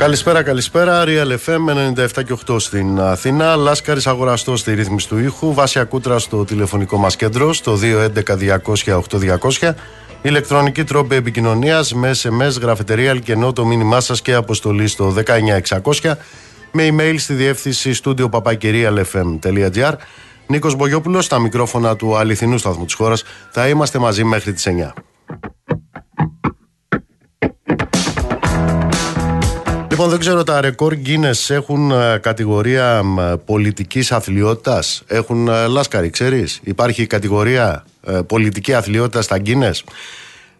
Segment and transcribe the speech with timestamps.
[0.00, 1.04] Καλησπέρα, καλησπέρα.
[1.06, 1.58] Real FM
[1.96, 3.56] 97 και 8 στην Αθήνα.
[3.56, 5.54] Λάσκαρης αγοραστός στη ρύθμιση του ήχου.
[5.54, 9.74] Βάσια Κούτρα στο τηλεφωνικό μας κέντρο στο 211-200-8200.
[10.22, 15.14] Ηλεκτρονική τρόπη επικοινωνίας με SMS, γραφετερία, αλκενό το μήνυμά σας και αποστολή στο
[16.02, 16.16] 19600
[16.72, 19.92] με email στη διεύθυνση studio papakirialfm.gr.
[20.46, 23.22] Νίκος Μπογιόπουλος στα μικρόφωνα του αληθινού σταθμού της χώρας.
[23.50, 24.92] Θα είμαστε μαζί μέχρι τις 9.
[30.00, 33.02] Λοιπόν, δεν ξέρω, τα ρεκόρ Guinness έχουν ε, κατηγορία
[33.44, 39.80] πολιτικής αθλειότητας; Έχουν ε, λάσκαρη, ξέρεις; Υπάρχει κατηγορία ε, πολιτική αθλειότητας στα Guinness;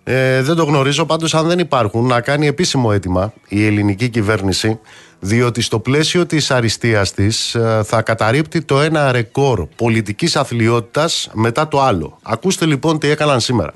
[0.05, 4.79] Ε, δεν το γνωρίζω, πάντως αν δεν υπάρχουν, να κάνει επίσημο αίτημα η ελληνική κυβέρνηση,
[5.21, 11.83] διότι στο πλαίσιο της αριστείας της θα καταρρύπτει το ένα ρεκόρ πολιτικής αθλειότητας μετά το
[11.83, 12.19] άλλο.
[12.23, 13.73] Ακούστε λοιπόν τι έκαναν σήμερα.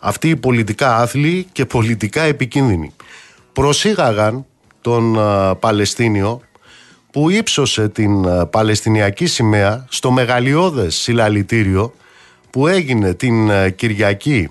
[0.00, 2.92] Αυτοί οι πολιτικά άθλοι και πολιτικά επικίνδυνοι
[3.52, 4.46] προσήγαγαν
[4.84, 5.18] τον
[5.60, 6.40] Παλαιστίνιο
[7.12, 11.94] που ύψωσε την Παλαιστινιακή σημαία στο μεγαλειώδες συλλαλητήριο
[12.50, 14.50] που έγινε την Κυριακή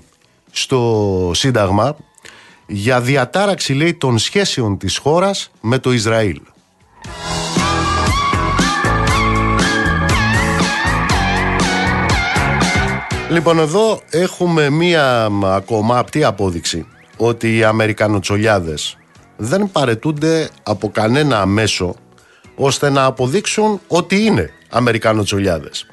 [0.52, 1.96] στο Σύνταγμα
[2.68, 6.42] για διατάραξη λέει των σχέσεων της χώρας με το Ισραήλ.
[13.30, 16.86] Λοιπόν εδώ έχουμε μία ακόμα απτή απόδειξη
[17.18, 18.98] ότι οι Αμερικανοτσολιάδες
[19.38, 21.96] δεν παρετούνται από κανένα μέσο
[22.56, 25.86] ώστε να αποδείξουν ότι είναι Αμερικανοτσολιάδες.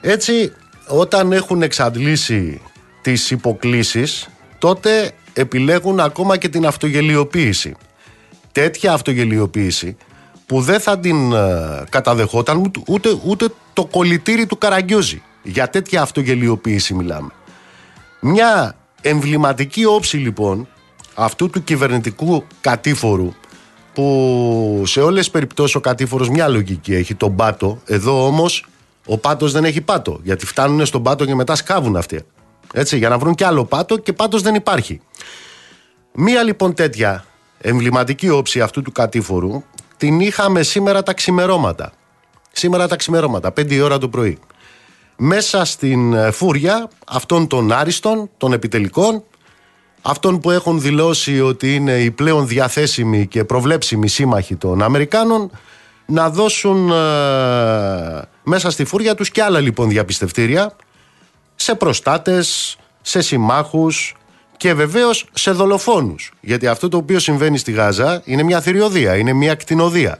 [0.00, 0.52] Έτσι,
[0.86, 2.60] όταν έχουν εξαντλήσει
[3.02, 7.74] τις υποκλήσεις, τότε επιλέγουν ακόμα και την αυτογελιοποίηση.
[8.52, 9.96] Τέτοια αυτογελιοποίηση
[10.46, 15.22] που δεν θα την ε, καταδεχόταν ούτε, ούτε το κολλητήρι του Καραγκιόζη.
[15.42, 17.30] Για τέτοια αυτογελιοποίηση μιλάμε.
[18.20, 20.68] Μια εμβληματική όψη λοιπόν
[21.14, 23.32] αυτού του κυβερνητικού κατήφορου
[23.92, 27.80] που σε όλες τις περιπτώσεις ο κατήφορος μια λογική έχει, τον πάτο.
[27.86, 28.66] Εδώ όμως
[29.06, 32.24] ο πάτος δεν έχει πάτο, γιατί φτάνουν στον πάτο και μετά σκάβουν αυτοί.
[32.72, 35.00] Έτσι, για να βρουν κι άλλο πάτο και πάτος δεν υπάρχει.
[36.12, 37.24] Μία λοιπόν τέτοια
[37.58, 39.62] εμβληματική όψη αυτού του κατήφορου
[39.96, 41.92] την είχαμε σήμερα τα ξημερώματα.
[42.52, 44.38] Σήμερα τα ξημερώματα, 5 ώρα το πρωί.
[45.16, 49.24] Μέσα στην ε, φούρια αυτών των άριστων, των επιτελικών,
[50.02, 55.50] αυτών που έχουν δηλώσει ότι είναι οι πλέον διαθέσιμοι και προβλέψιμοι σύμμαχοι των Αμερικάνων
[56.06, 60.76] να δώσουν ε, μέσα στη φούρια τους και άλλα λοιπόν διαπιστευτήρια
[61.54, 64.14] σε προστάτες, σε συμμάχους
[64.56, 66.32] και βεβαίως σε δολοφόνους.
[66.40, 70.18] Γιατί αυτό το οποίο συμβαίνει στη Γάζα είναι μια θηριωδία, είναι μια κτηνοδία.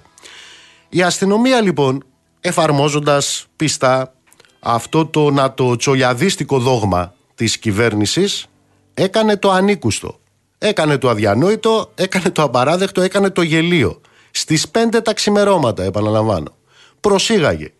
[0.88, 2.04] Η αστυνομία λοιπόν
[2.40, 4.12] εφαρμόζοντας πιστά
[4.60, 8.46] αυτό το να το τσολιαδίστικο δόγμα της κυβέρνησης
[8.94, 10.20] έκανε το ανήκουστο.
[10.58, 14.00] Έκανε το αδιανόητο, έκανε το απαράδεκτο, έκανε το γελίο.
[14.30, 16.56] Στις πέντε τα ξημερώματα, επαναλαμβάνω,
[17.00, 17.72] προσήγαγε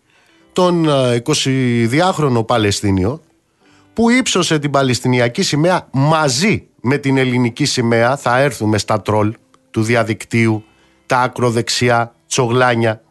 [0.53, 0.85] τον
[1.25, 3.21] 22χρονο ε, Παλαιστίνιο
[3.93, 8.17] που ύψωσε την Παλαιστινιακή σημαία μαζί με την ελληνική σημαία.
[8.17, 9.33] Θα έρθουμε στα τρόλ
[9.71, 10.63] του διαδικτύου,
[11.05, 13.03] τα ακροδεξιά, τσογλάνια.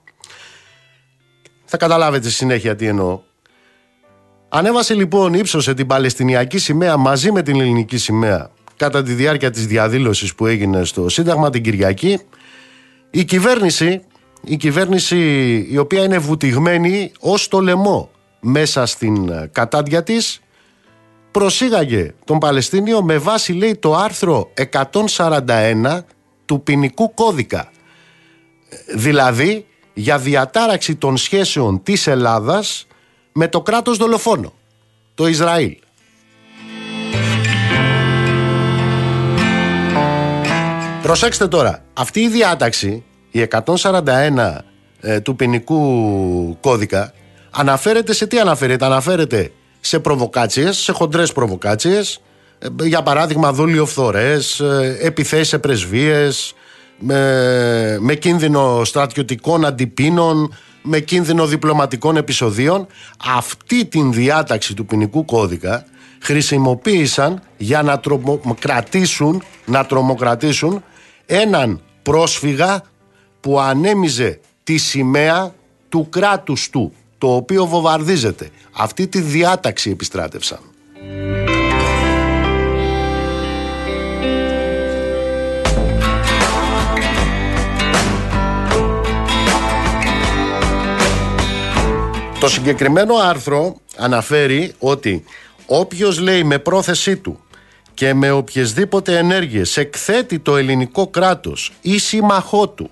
[1.65, 3.21] Θα καταλάβετε συνέχεια τι εννοώ.
[4.55, 9.67] Ανέβασε λοιπόν, ύψωσε την Παλαιστινιακή σημαία μαζί με την ελληνική σημαία κατά τη διάρκεια της
[9.67, 12.21] διαδήλωσης που έγινε στο Σύνταγμα την Κυριακή.
[13.11, 14.03] Η κυβέρνηση,
[14.45, 15.19] η κυβέρνηση
[15.71, 20.41] η οποία είναι βουτυγμένη ως το λαιμό μέσα στην κατάντια της,
[21.31, 24.51] προσήγαγε τον Παλαιστίνιο με βάση λέει το άρθρο
[25.07, 25.99] 141
[26.45, 27.71] του ποινικού κώδικα.
[28.95, 32.87] Δηλαδή για διατάραξη των σχέσεων της Ελλάδας
[33.33, 34.53] με το κράτος δολοφόνο,
[35.15, 35.77] το Ισραήλ.
[41.03, 44.59] Προσέξτε τώρα, αυτή η διάταξη, η 141
[45.01, 47.13] ε, του ποινικού κώδικα,
[47.51, 52.21] αναφέρεται σε τι αναφέρεται, αναφέρεται σε προβοκάτσιες, σε χοντρές προβοκάτσιες,
[52.59, 56.55] ε, για παράδειγμα δολιοφθορές, ε, επιθέσεις σε πρεσβείες,
[56.99, 62.87] με, με κίνδυνο στρατιωτικών αντιπίνων, με κίνδυνο διπλωματικών επεισοδίων
[63.25, 65.85] αυτή την διάταξη του ποινικού κώδικα
[66.21, 70.85] χρησιμοποίησαν για να τρομοκρατήσουν, να τρομοκρατήσουν
[71.27, 72.83] έναν πρόσφυγα
[73.41, 75.55] που ανέμιζε τη σημαία
[75.89, 78.51] του κράτους του το οποίο βομβαρδίζεται.
[78.73, 80.72] Αυτή τη διάταξη επιστράτευσαν.
[92.43, 95.25] Το συγκεκριμένο άρθρο αναφέρει ότι
[95.67, 97.41] όποιος λέει με πρόθεσή του
[97.95, 102.91] και με οποιασδήποτε ενέργειες εκθέτει το ελληνικό κράτος ή σύμμαχό του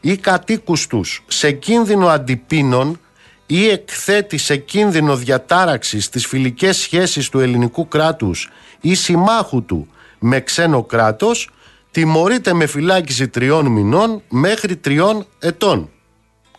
[0.00, 3.00] ή κατοίκους τους σε κίνδυνο αντιπίνων
[3.46, 8.50] ή εκθέτει σε κίνδυνο διατάραξης στις φιλικές σχέσεις του ελληνικού κράτους
[8.80, 9.88] ή συμμάχου του
[10.18, 11.50] με ξένο κράτος,
[11.90, 15.90] τιμωρείται με φυλάκιση τριών μηνών μέχρι τριών ετών.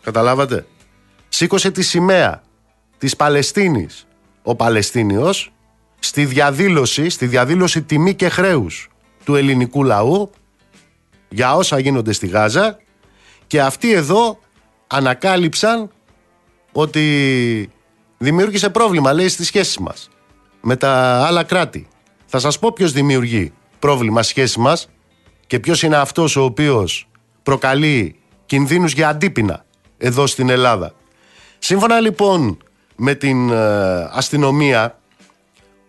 [0.01, 0.65] Καταλάβατε;
[1.33, 2.41] Σήκωσε τη σημαία
[2.97, 4.07] της Παλαιστίνης
[4.43, 5.53] ο Παλαιστίνιος
[5.99, 8.89] στη διαδήλωση, στη διαδήλωση τιμή και χρέους
[9.23, 10.31] του ελληνικού λαού
[11.29, 12.77] για όσα γίνονται στη Γάζα
[13.47, 14.39] και αυτοί εδώ
[14.87, 15.91] ανακάλυψαν
[16.71, 17.69] ότι
[18.17, 20.09] δημιούργησε πρόβλημα, λέει, στις σχέσεις μας
[20.61, 21.87] με τα άλλα κράτη.
[22.25, 24.89] Θα σας πω ποιος δημιουργεί πρόβλημα σχέση μας
[25.47, 27.07] και ποιος είναι αυτός ο οποίος
[27.43, 29.65] προκαλεί κινδύνους για αντίπεινα
[29.97, 30.93] εδώ στην Ελλάδα.
[31.63, 32.57] Σύμφωνα λοιπόν
[32.95, 34.99] με την ε, αστυνομία,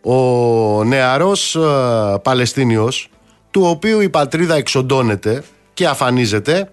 [0.03, 3.09] ο νεαρός ε, Παλαιστίνιος,
[3.51, 6.73] του οποίου η πατρίδα εξοντώνεται και αφανίζεται,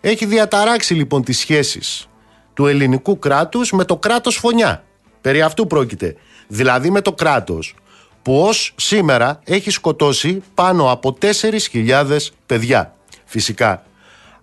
[0.00, 2.08] έχει διαταράξει λοιπόν τις σχέσεις
[2.54, 4.84] του ελληνικού κράτους με το κράτος φωνιά.
[5.20, 6.16] Περί αυτού πρόκειται.
[6.46, 7.74] Δηλαδή με το κράτος
[8.22, 11.16] που ως σήμερα έχει σκοτώσει πάνω από
[11.72, 12.94] 4.000 παιδιά.
[13.24, 13.82] Φυσικά,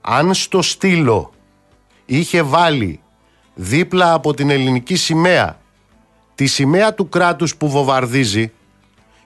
[0.01, 1.31] αν στο στήλο
[2.05, 2.99] είχε βάλει
[3.55, 5.63] δίπλα από την ελληνική σημαία
[6.35, 8.51] τη σημαία του κράτους που βομβαρδίζει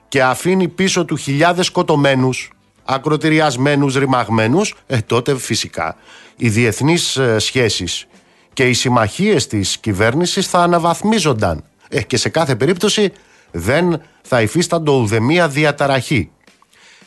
[0.08, 2.50] και αφήνει πίσω του χιλιάδες σκοτωμένους,
[2.84, 5.96] ακροτηριασμένους, ρημαγμένους, ε, τότε φυσικά
[6.36, 8.06] οι διεθνείς ε, σχέσεις
[8.52, 13.12] και οι συμμαχίες της κυβέρνησης θα αναβαθμίζονταν ε, και σε κάθε περίπτωση
[13.50, 16.30] δεν θα υφίσταντο ουδεμία διαταραχή.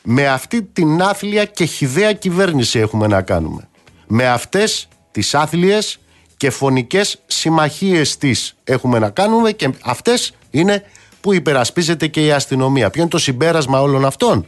[0.04, 3.70] Με αυτή την άθλια και χιδαία κυβέρνηση έχουμε να κάνουμε.
[4.08, 6.00] Με αυτές τις άθλιες
[6.44, 10.84] και φωνικές συμμαχίες της έχουμε να κάνουμε και αυτές είναι
[11.22, 12.90] που υπερασπίζεται και η αστυνομία.
[12.90, 14.48] Ποιο είναι το συμπέρασμα όλων αυτών;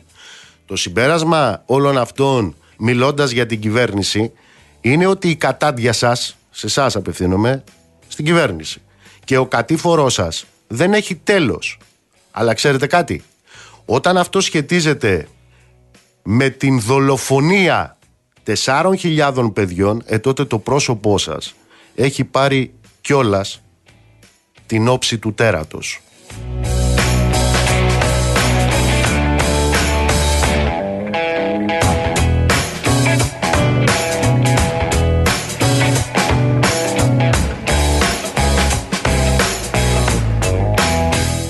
[0.66, 4.32] Το συμπέρασμα όλων αυτών μιλώντας για την κυβέρνηση
[4.82, 7.64] είναι ότι η κατάντια σας, σε εσάς απευθύνομαι,
[8.08, 8.82] στην κυβέρνηση
[9.24, 11.80] και ο κατήφορός σας δεν έχει τέλος.
[12.32, 13.24] Αλλά ξέρετε κάτι,
[13.86, 15.28] όταν αυτό σχετίζεται
[16.24, 17.98] με την δολοφονία
[18.66, 21.56] 4.000 παιδιών, ε τότε το πρόσωπό σας
[21.96, 23.62] έχει πάρει κιόλας
[24.66, 26.00] την όψη του τέρατος.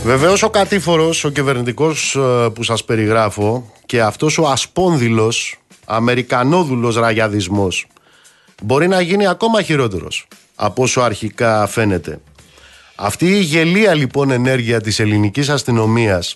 [0.04, 7.88] Βεβαίως ο κατήφορος, ο κυβερνητικός ε, που σας περιγράφω και αυτός ο ασπόνδυλος, αμερικανόδουλος ραγιαδισμός
[8.64, 12.20] μπορεί να γίνει ακόμα χειρότερος από όσο αρχικά φαίνεται.
[12.96, 16.36] Αυτή η γελία λοιπόν ενέργεια της ελληνικής αστυνομίας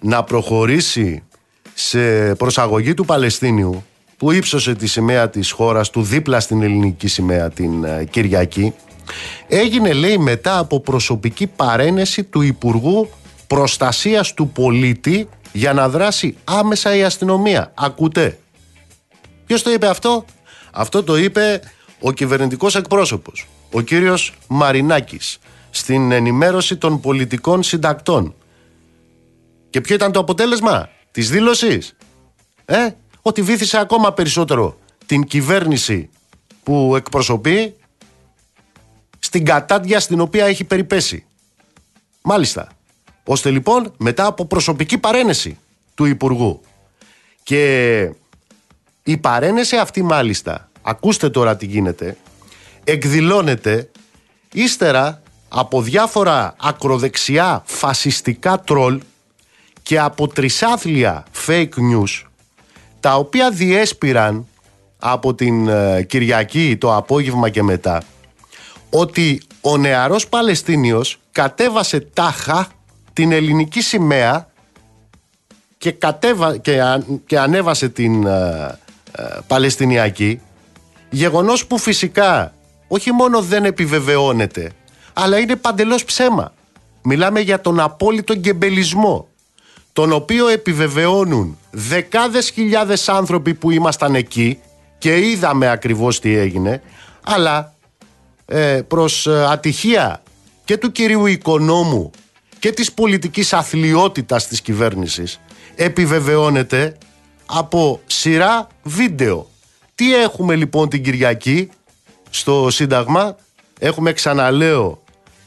[0.00, 1.22] να προχωρήσει
[1.74, 3.84] σε προσαγωγή του Παλαιστίνιου
[4.16, 8.74] που ύψωσε τη σημαία της χώρας του δίπλα στην ελληνική σημαία την ε, Κυριακή
[9.48, 13.10] έγινε λέει μετά από προσωπική παρένεση του Υπουργού
[13.46, 17.72] Προστασίας του Πολίτη για να δράσει άμεσα η αστυνομία.
[17.74, 18.38] Ακούτε.
[19.46, 20.24] Ποιος το είπε αυτό;
[20.74, 21.60] Αυτό το είπε
[22.00, 25.38] ο κυβερνητικός εκπρόσωπος, ο κύριος Μαρινάκης,
[25.70, 28.34] στην ενημέρωση των πολιτικών συντακτών.
[29.70, 31.96] Και ποιο ήταν το αποτέλεσμα της δήλωσης;
[32.64, 32.88] Ε,
[33.22, 36.10] ότι βήθησε ακόμα περισσότερο την κυβέρνηση
[36.62, 37.74] που εκπροσωπεί
[39.18, 41.24] στην κατάντια στην οποία έχει περιπέσει.
[42.22, 42.68] Μάλιστα.
[43.24, 45.58] Ώστε λοιπόν μετά από προσωπική παρένεση
[45.94, 46.60] του Υπουργού
[47.42, 48.12] και
[49.02, 52.16] η παρένεση αυτή μάλιστα, ακούστε τώρα τι γίνεται,
[52.84, 53.90] εκδηλώνεται
[54.52, 59.00] ύστερα από διάφορα ακροδεξιά φασιστικά τρόλ
[59.82, 62.26] και από τρισάθλια fake news
[63.00, 64.46] τα οποία διέσπηραν
[64.98, 68.02] από την ε, Κυριακή το απόγευμα και μετά
[68.90, 72.68] ότι ο νεαρός Παλαιστίνιος κατέβασε τάχα
[73.12, 74.50] την ελληνική σημαία
[75.78, 76.80] και, κατέβα, και,
[77.26, 78.81] και ανέβασε την ε, ε,
[79.46, 80.40] Παλαιστινιακή
[81.10, 82.54] γεγονός που φυσικά
[82.88, 84.72] όχι μόνο δεν επιβεβαιώνεται
[85.12, 86.52] αλλά είναι παντελώς ψέμα.
[87.02, 89.28] Μιλάμε για τον απόλυτο γκεμπελισμό
[89.92, 94.58] τον οποίο επιβεβαιώνουν δεκάδες χιλιάδες άνθρωποι που ήμασταν εκεί
[94.98, 96.82] και είδαμε ακριβώς τι έγινε
[97.22, 97.74] αλλά
[98.46, 100.22] ε, προς ε, ατυχία
[100.64, 102.10] και του κυρίου Οικονόμου
[102.58, 105.40] και της πολιτικής αθλειότητας της κυβέρνησης
[105.74, 106.96] επιβεβαιώνεται
[107.54, 109.50] από σειρά βίντεο.
[109.94, 111.68] Τι έχουμε λοιπόν την Κυριακή
[112.30, 113.36] στο Σύνταγμα;
[113.78, 115.02] Έχουμε ξαναλέω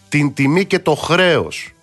[0.10, 1.74] την τιμή και το χρέος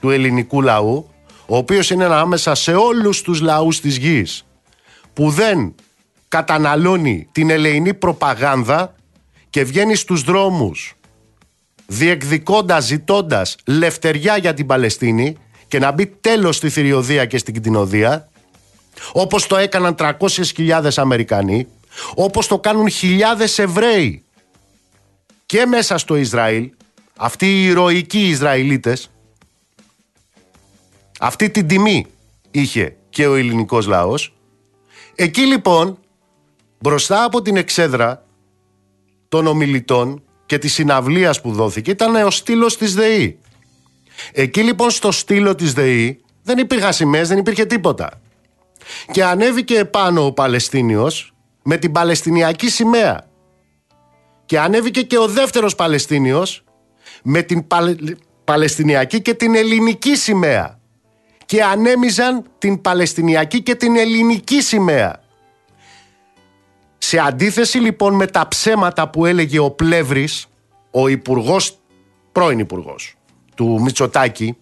[0.00, 1.10] του ελληνικού λαού
[1.46, 4.46] ο οποίος είναι ανάμεσα σε όλους τους λαούς της γης
[5.12, 5.74] που δεν
[6.28, 8.94] καταναλώνει την ελεηνή προπαγάνδα
[9.50, 10.94] και βγαίνει στους δρόμους
[11.86, 15.36] διεκδικώντας, ζητώντας λευτεριά για την Παλαιστίνη
[15.68, 18.29] και να μπει τέλος στη θηριωδία και στην κτηνοδία
[19.12, 21.66] όπως το έκαναν 300.000 Αμερικανοί
[22.14, 24.24] όπως το κάνουν χιλιάδες Εβραίοι
[25.46, 26.70] και μέσα στο Ισραήλ
[27.16, 29.10] αυτοί οι ηρωικοί Ισραηλίτες
[31.20, 32.06] αυτή την τιμή
[32.50, 34.34] είχε και ο ελληνικός λαός
[35.14, 35.98] εκεί λοιπόν
[36.78, 38.24] μπροστά από την εξέδρα
[39.28, 43.38] των ομιλητών και της συναυλίας που δόθηκε ήταν ο στήλος της ΔΕΗ.
[44.32, 48.20] Εκεί λοιπόν στο στήλο της ΔΕΗ δεν υπήρχαν σημαίες, δεν υπήρχε τίποτα.
[49.10, 53.28] Και ανέβηκε επάνω ο Παλαιστίνιος με την Παλαιστινιακή σημαία.
[54.46, 56.64] Και ανέβηκε και ο δεύτερος Παλαιστίνιος
[57.22, 57.66] με την
[58.44, 60.78] Παλαιστινιακή και την Ελληνική σημαία.
[61.46, 65.20] Και ανέμιζαν την Παλαιστινιακή και την Ελληνική σημαία.
[66.98, 70.46] Σε αντίθεση λοιπόν με τα ψέματα που έλεγε ο Πλεύρης,
[70.90, 71.78] ο υπουργός,
[72.32, 73.14] πρώην υπουργός
[73.54, 74.56] του Μητσοτάκη,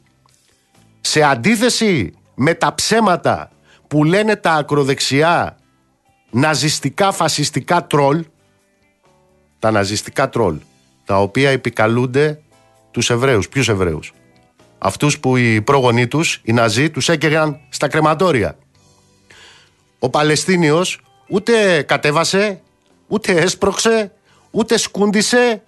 [1.00, 3.50] σε αντίθεση με τα ψέματα
[3.88, 5.58] που λένε τα ακροδεξιά
[6.30, 8.24] ναζιστικά φασιστικά τρόλ,
[9.58, 10.56] τα ναζιστικά τρόλ,
[11.04, 12.40] τα οποία επικαλούνται
[12.90, 13.48] τους Εβραίους.
[13.48, 14.12] Ποιους Εβραίους;
[14.78, 18.58] Αυτούς που οι πρόγονοί τους, οι Ναζί, τους έκαιγαν στα κρεματόρια.
[19.98, 22.60] Ο Παλαιστίνιος ούτε κατέβασε,
[23.06, 24.12] ούτε έσπρωξε,
[24.50, 25.62] ούτε σκούντισε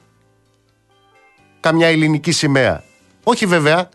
[1.61, 2.83] καμιά ελληνική σημαία.
[3.25, 3.89] Όχι βέβαια,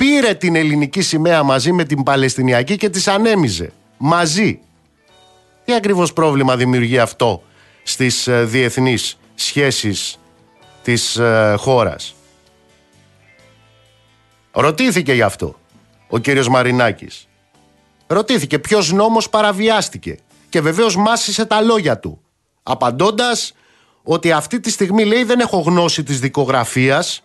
[0.00, 3.72] πήρε την ελληνική σημαία μαζί με την Παλαιστινιακή και τις ανέμιζε.
[3.96, 4.60] Μαζί.
[5.64, 7.42] Τι ακριβώς πρόβλημα δημιουργεί αυτό
[7.82, 10.18] στις ε, διεθνείς σχέσεις
[10.82, 12.14] της ε, χώρας;
[14.52, 15.58] Ρωτήθηκε γι' αυτό
[16.08, 17.28] ο κύριος Μαρινάκης.
[18.06, 22.20] Ρωτήθηκε ποιος νόμος παραβιάστηκε και βεβαίως μάσησε τα λόγια του.
[22.62, 23.52] Απαντώντας
[24.02, 27.22] ότι αυτή τη στιγμή λέει δεν έχω γνώση της δικογραφίας.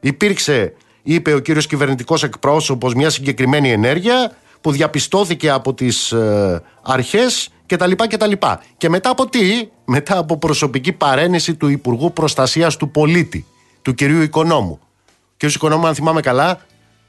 [0.00, 7.48] Υπήρξε, είπε ο κύριος κυβερνητικός εκπρόσωπος, μια συγκεκριμένη ενέργεια που διαπιστώθηκε από τις ε, αρχές
[7.66, 8.62] και τα λοιπά και τα λοιπά.
[8.76, 13.46] Και μετά από τι, μετά από προσωπική παρένεση του Υπουργού Προστασίας του Πολίτη,
[13.82, 14.78] του κυρίου Οικονόμου.
[14.80, 16.60] Ο κύριος Οικονόμου, αν θυμάμαι καλά,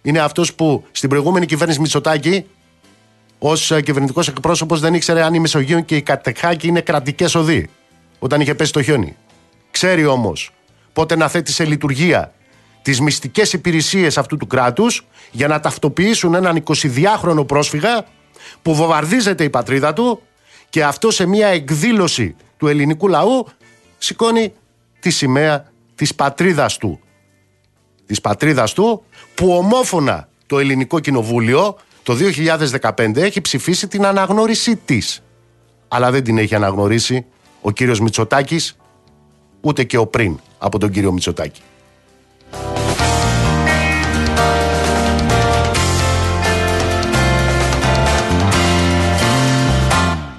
[0.02, 2.46] είναι αυτός που στην προηγούμενη κυβέρνηση Μητσοτάκη
[3.40, 7.70] ως ε, κυβερνητικός εκπρόσωπος δεν ήξερε αν η Μεσογείο και η Κατεχάκη είναι κρατικές οδοί
[8.20, 9.16] όταν είχε πέσει το χιόνι.
[9.72, 10.52] Ξέρει όμως
[10.94, 12.34] πότε να θέτει σε λειτουργία
[12.84, 18.06] τις μυστικές υπηρεσίες αυτού του κράτους για να ταυτοποιήσουν έναν 22χρονο πρόσφυγα
[18.62, 20.22] που βομβαρδίζεται η πατρίδα του
[20.70, 23.48] και αυτό σε μια εκδήλωση του ελληνικού λαού
[23.98, 24.54] σηκώνει
[25.00, 27.00] τη σημαία της πατρίδας του.
[28.06, 29.04] Της πατρίδας του
[29.36, 32.18] που ομόφωνα το ελληνικό κοινοβούλιο το
[32.82, 35.24] 2015 έχει ψηφίσει την αναγνώρισή της.
[35.88, 37.26] Αλλά δεν την έχει αναγνωρίσει
[37.62, 38.78] ο κύριος Μητσοτάκης,
[39.62, 41.62] ούτε και ο πριν από τον κύριο Μητσοτάκη.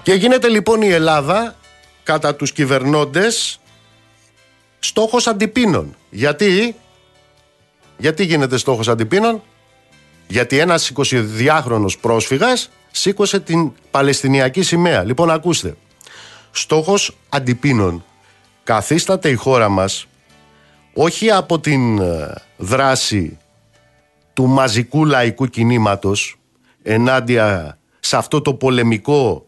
[0.04, 1.56] Και γίνεται λοιπόν η Ελλάδα
[2.02, 3.60] κατά τους κυβερνώντες
[4.78, 5.96] στόχος αντιπίνων.
[6.10, 6.76] Γιατί,
[7.98, 9.42] γιατί γίνεται στόχος αντιπίνων,
[10.26, 15.02] γιατί ένας 22χρονο πρόσφυγας σήκωσε την Παλαιστινιακή σημαία.
[15.02, 15.76] Λοιπόν, ακούστε.
[16.50, 18.04] Στόχος αντιπίνων
[18.64, 20.06] καθίσταται η χώρα μας
[20.94, 23.38] όχι από την ε, δράση
[24.32, 26.40] του μαζικού λαϊκού κινήματος
[26.82, 29.46] ενάντια σε αυτό το πολεμικό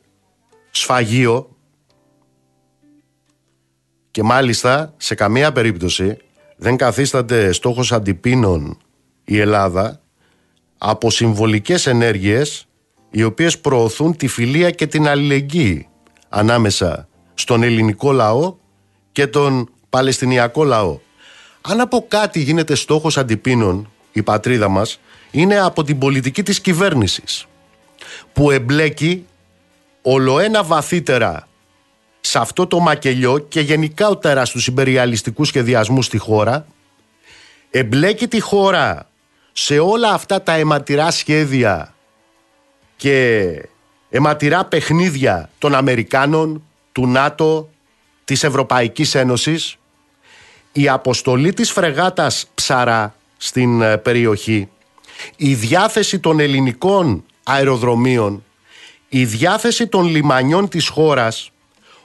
[0.71, 1.49] σφαγείο
[4.11, 6.17] και μάλιστα σε καμία περίπτωση
[6.57, 8.79] δεν καθίσταται στόχος αντιπίνων
[9.25, 10.00] η Ελλάδα
[10.79, 12.69] από συμβολικές ενέργειες
[13.11, 15.88] οι οποίες προωθούν τη φιλία και την αλληλεγγύη
[16.29, 18.57] ανάμεσα στον ελληνικό λαό
[19.12, 20.99] και τον παλαιστινιακό λαό.
[21.68, 27.46] Αν από κάτι γίνεται στόχος αντιπίνων η πατρίδα μας είναι από την πολιτική της κυβέρνησης
[28.32, 29.26] που εμπλέκει
[30.02, 31.49] ολοένα βαθύτερα
[32.20, 36.66] σε αυτό το μακελιό και γενικότερα στους υπεριαλιστικούς σχεδιασμούς στη χώρα
[37.70, 39.08] εμπλέκει τη χώρα
[39.52, 41.94] σε όλα αυτά τα αιματηρά σχέδια
[42.96, 43.46] και
[44.11, 47.68] αιματηρά παιχνίδια των Αμερικάνων, του ΝΑΤΟ,
[48.25, 49.78] της Ευρωπαϊκής Ένωσης,
[50.76, 54.68] η αποστολή της φρεγάτας Ψαρά στην ε, περιοχή,
[55.37, 58.45] η διάθεση των ελληνικών αεροδρομίων,
[59.09, 61.50] η διάθεση των λιμανιών της χώρας,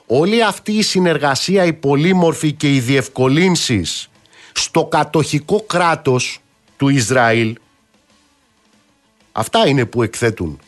[0.06, 4.10] όλη αυτή η συνεργασία, η πολύμορφη και οι διευκολύνσεις
[4.52, 6.38] στο κατοχικό κράτος
[6.76, 7.56] του Ισραήλ
[9.32, 10.60] Αυτά είναι που εκθέτουν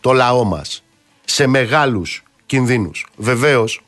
[0.00, 0.82] το λαό μας
[1.24, 3.06] σε μεγάλους κινδύνους.
[3.16, 3.82] Βεβαίως,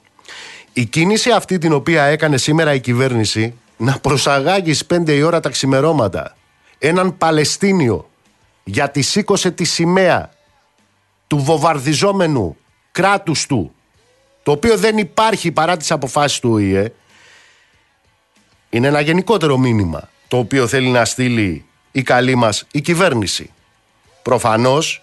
[0.72, 5.40] η κίνηση αυτή την οποία έκανε σήμερα η κυβέρνηση να προσαγάγεις στις 5 η ώρα
[5.40, 6.36] τα ξημερώματα
[6.78, 8.10] έναν Παλαιστίνιο
[8.64, 10.30] γιατί σήκωσε τη σημαία
[11.26, 12.56] του βομβαρδιζόμενου
[12.92, 13.74] κράτους του
[14.42, 16.92] το οποίο δεν υπάρχει παρά τις αποφάσεις του ΟΗΕ
[18.70, 23.50] είναι ένα γενικότερο μήνυμα το οποίο θέλει να στείλει η καλή μας η κυβέρνηση.
[24.22, 25.02] Προφανώς,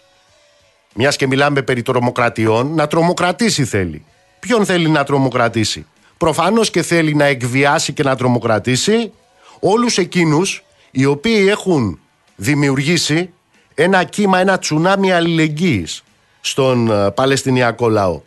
[0.93, 4.05] μιας και μιλάμε περί τρομοκρατιών, να τρομοκρατήσει θέλει.
[4.39, 5.85] Ποιον θέλει να τρομοκρατήσει;
[6.19, 9.11] Προφανώς και θέλει να εκβιάσει και να τρομοκρατήσει
[9.59, 11.99] όλους εκείνους οι οποίοι έχουν
[12.35, 13.29] δημιουργήσει
[13.73, 16.03] ένα κύμα, ένα τσουνάμι αλληλεγγύης
[16.41, 18.21] στον ε, Παλαιστινιακό λαό.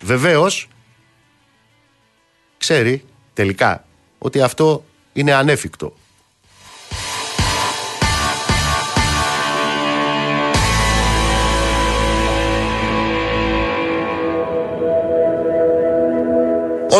[0.00, 0.68] Βεβαίως,
[2.58, 3.04] ξέρει
[3.34, 3.84] τελικά
[4.18, 5.94] ότι αυτό είναι ανέφικτο.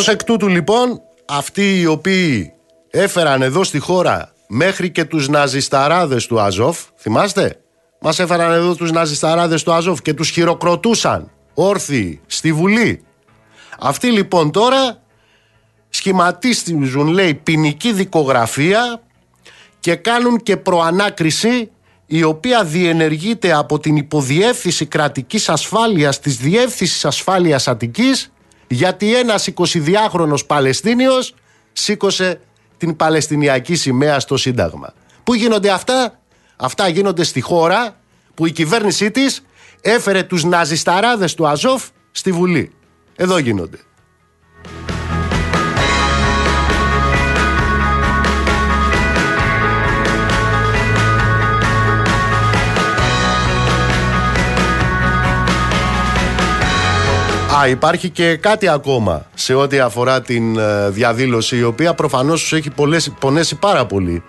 [0.00, 2.52] Ως εκ τούτου λοιπόν αυτοί οι οποίοι
[2.90, 7.60] έφεραν εδώ στη χώρα μέχρι και τους ναζισταράδες του Αζόφ, θυμάστε,
[8.00, 13.04] μας έφεραν εδώ τους ναζισταράδες του Αζόφ και τους χειροκροτούσαν όρθιοι στη Βουλή.
[13.80, 15.02] Αυτοί λοιπόν τώρα
[15.88, 19.02] σχηματίζουν λέει ποινική δικογραφία
[19.80, 21.70] και κάνουν και προανάκριση
[22.06, 28.30] η οποία διενεργείται από την υποδιεύθυνση κρατικής ασφάλειας της Διεύθυνσης Ασφάλειας Αττικής
[28.72, 31.34] γιατί ένας 22χρονος Παλαιστίνιος
[31.72, 32.40] σήκωσε
[32.76, 34.94] την Παλαιστινιακή σημαία στο Σύνταγμα.
[35.24, 36.20] Πού γίνονται αυτά;
[36.56, 37.96] Αυτά γίνονται στη χώρα
[38.34, 39.42] που η κυβέρνησή της
[39.80, 42.72] έφερε τους ναζισταράδες του Αζόφ στη Βουλή.
[43.16, 43.78] Εδώ γίνονται.
[57.58, 62.52] Α, υπάρχει και κάτι ακόμα σε ό,τι αφορά την ε, διαδήλωση η οποία προφανώς τους
[62.52, 62.70] έχει
[63.18, 64.22] πονέσει πάρα πολύ.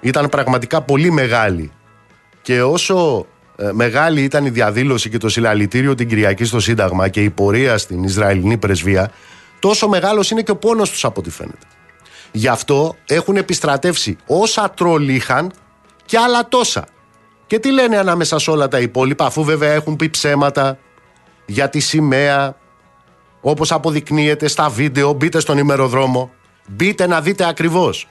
[0.00, 1.72] Ήταν πραγματικά πολύ μεγάλη.
[2.42, 7.22] Και όσο ε, μεγάλη ήταν η διαδήλωση και το συλλαλητήριο την Κυριακή στο Σύνταγμα και
[7.22, 9.10] η πορεία στην Ισραηλινή πρεσβεία,
[9.58, 11.66] τόσο μεγάλος είναι και ο πόνος τους από ό,τι φαίνεται.
[12.32, 15.52] Γι' αυτό έχουν επιστρατεύσει όσα τρόλ είχαν
[16.04, 16.86] και άλλα τόσα.
[17.46, 20.78] Και τι λένε ανάμεσα σε όλα τα υπόλοιπα, αφού βέβαια έχουν πει ψέματα
[21.50, 22.56] για τη σημαία,
[23.40, 26.30] όπως αποδεικνύεται στα βίντεο, μπείτε στον ημεροδρόμο,
[26.68, 28.08] μπείτε να δείτε ακριβώς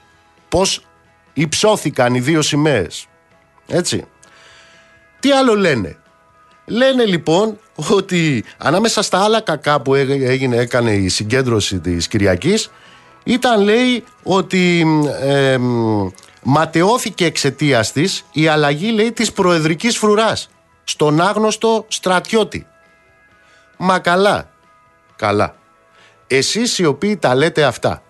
[0.48, 0.84] πώς
[1.32, 3.06] υψώθηκαν οι δύο σημαίες.
[3.66, 4.04] Έτσι.
[5.20, 5.96] Τι άλλο λένε;
[6.64, 7.58] Λένε λοιπόν
[7.90, 12.70] ότι ανάμεσα στα άλλα κακά που έγινε, έκανε η συγκέντρωση της Κυριακής
[13.24, 14.86] ήταν λέει ότι
[15.20, 15.58] ε,
[16.42, 20.50] ματαιώθηκε εξαιτίας της η αλλαγή λέει της προεδρικής φρουράς
[20.84, 22.66] στον άγνωστο στρατιώτη.
[23.82, 24.50] Μα καλά,
[25.16, 25.56] καλά.
[26.26, 28.02] Εσείς οι οποίοι τα λέτε αυτά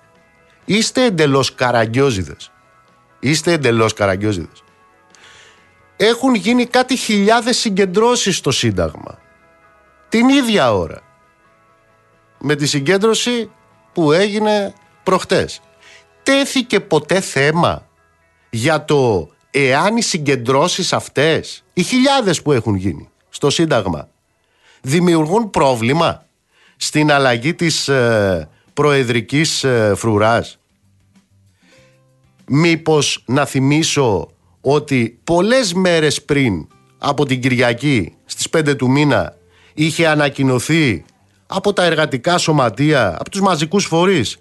[0.64, 2.50] είστε εντελώς καραγκιόζιδες.
[3.20, 4.62] Είστε εντελώς καραγκιόζιδες
[6.02, 9.18] έχουν γίνει κάτι χιλιάδες συγκεντρώσεις στο Σύνταγμα.
[10.08, 11.00] Την ίδια ώρα.
[12.38, 13.50] Με τη συγκέντρωση
[13.92, 15.60] που έγινε προχτές.
[16.22, 17.86] Τέθηκε ποτέ θέμα
[18.50, 24.08] για το εάν οι συγκεντρώσεις αυτές, οι χιλιάδες που έχουν γίνει στο Σύνταγμα,
[24.80, 26.26] δημιουργούν πρόβλημα
[26.76, 30.58] στην αλλαγή της ε, προεδρικής ε, φρουράς.
[32.46, 34.28] Μήπως να θυμίσω
[34.60, 36.66] ότι πολλές μέρες πριν
[36.98, 39.36] από την Κυριακή στις 5 του μήνα
[39.74, 41.04] είχε ανακοινωθεί
[41.46, 44.38] από τα εργατικά σωματεία, από τους μαζικούς φορείς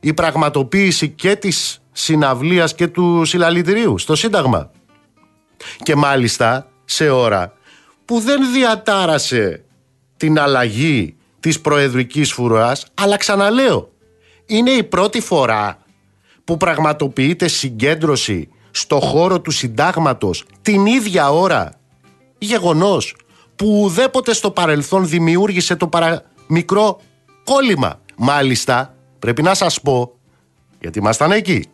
[0.00, 4.70] η πραγματοποίηση και της συναυλίας και του συλλαλητηρίου στο Σύνταγμα.
[5.82, 7.52] Και μάλιστα σε ώρα
[8.04, 9.63] που δεν διατάρασε
[10.24, 13.90] την αλλαγή της προεδρικής φουράς, αλλά ξαναλέω,
[14.46, 15.78] είναι η πρώτη φορά
[16.44, 21.72] που πραγματοποιείται συγκέντρωση στο χώρο του συντάγματος την ίδια ώρα
[22.38, 23.16] γεγονός
[23.56, 25.88] που ουδέποτε στο παρελθόν δημιούργησε το
[26.46, 27.00] μικρό
[27.44, 28.00] κόλλημα.
[28.16, 30.14] Μάλιστα, πρέπει να σας πω,
[30.80, 31.66] γιατί ήμασταν εκεί,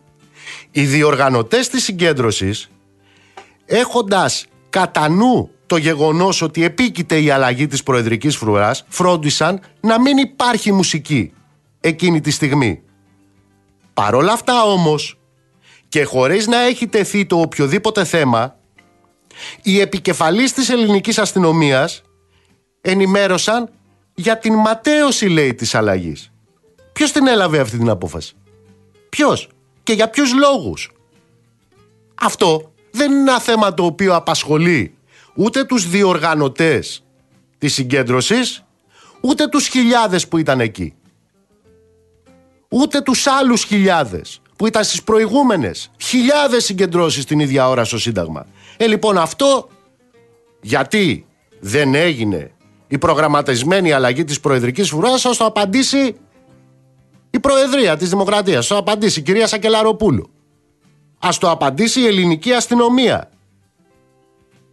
[0.71, 2.71] οι διοργανωτές της συγκέντρωσης,
[3.67, 10.17] έχοντας κατά νου το γεγονός ότι επίκειται η αλλαγή της προεδρικής φρουράς, φρόντισαν να μην
[10.17, 11.33] υπάρχει μουσική
[11.81, 12.83] εκείνη τη στιγμή.
[13.95, 15.19] Παρόλα αυτά όμως,
[15.89, 18.57] και χωρίς να έχει τεθεί το οποιοδήποτε θέμα,
[19.63, 22.03] οι επικεφαλής της ελληνικής αστυνομίας
[22.81, 23.71] ενημέρωσαν
[24.15, 26.33] για την ματέωση, λέει, της αλλαγής.
[26.93, 28.35] Ποιος την έλαβε αυτή την απόφαση;
[29.09, 29.49] Ποιος
[29.83, 30.91] και για ποιους λόγους;
[32.15, 34.95] Αυτό δεν είναι ένα θέμα το οποίο απασχολεί
[35.41, 37.05] ούτε τους διοργανωτές
[37.59, 38.65] της συγκέντρωσης,
[39.21, 40.95] ούτε τους χιλιάδες που ήταν εκεί.
[42.69, 48.47] Ούτε τους άλλους χιλιάδες που ήταν στις προηγούμενες χιλιάδες συγκεντρώσεις την ίδια ώρα στο Σύνταγμα.
[48.77, 49.69] Ε, λοιπόν, αυτό
[50.61, 51.27] γιατί
[51.61, 52.51] δεν έγινε
[52.89, 56.17] η προγραμματισμένη αλλαγή της Προεδρικής Φουράς, θα το απαντήσει
[57.31, 60.31] η Προεδρία της Δημοκρατίας, θα το απαντήσει η κυρία Σακελαροπούλου.
[61.19, 63.31] Ας το απαντήσει η ελληνική αστυνομία.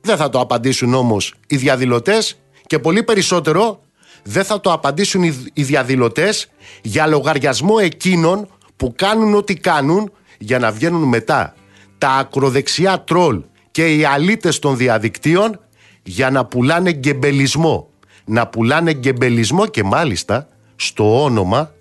[0.07, 3.81] Δεν θα το απαντήσουν όμως οι διαδηλωτές και πολύ περισσότερο
[4.23, 6.49] δεν θα το απαντήσουν οι διαδηλωτές
[6.81, 11.53] για λογαριασμό εκείνων που κάνουν ό,τι κάνουν για να βγαίνουν μετά
[11.97, 13.41] τα ακροδεξιά τρόλ
[13.71, 15.59] και οι αλήτες των διαδικτύων
[16.03, 17.89] για να πουλάνε γκεμπελισμό.
[18.25, 21.71] Να πουλάνε γκεμπελισμό και μάλιστα στο όνομα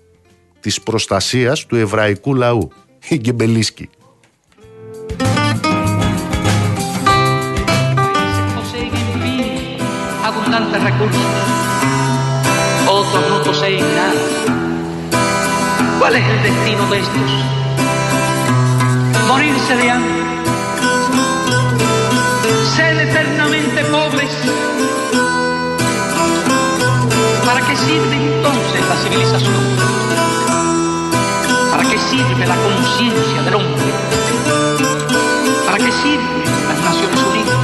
[0.59, 2.71] της προστασίας του εβραϊκού λαού.
[3.07, 3.89] Η γκεμπελίσκη.
[10.65, 11.21] Recursos,
[12.89, 14.13] otros no poseen nada.
[15.99, 17.31] ¿Cuál es el destino de estos?
[19.27, 20.23] Morirse de hambre,
[22.75, 24.31] ser eternamente pobres.
[27.45, 29.53] ¿Para qué sirve entonces la civilización?
[31.69, 33.93] ¿Para qué sirve la conciencia del hombre?
[35.67, 37.56] ¿Para qué sirve las Naciones Unidas?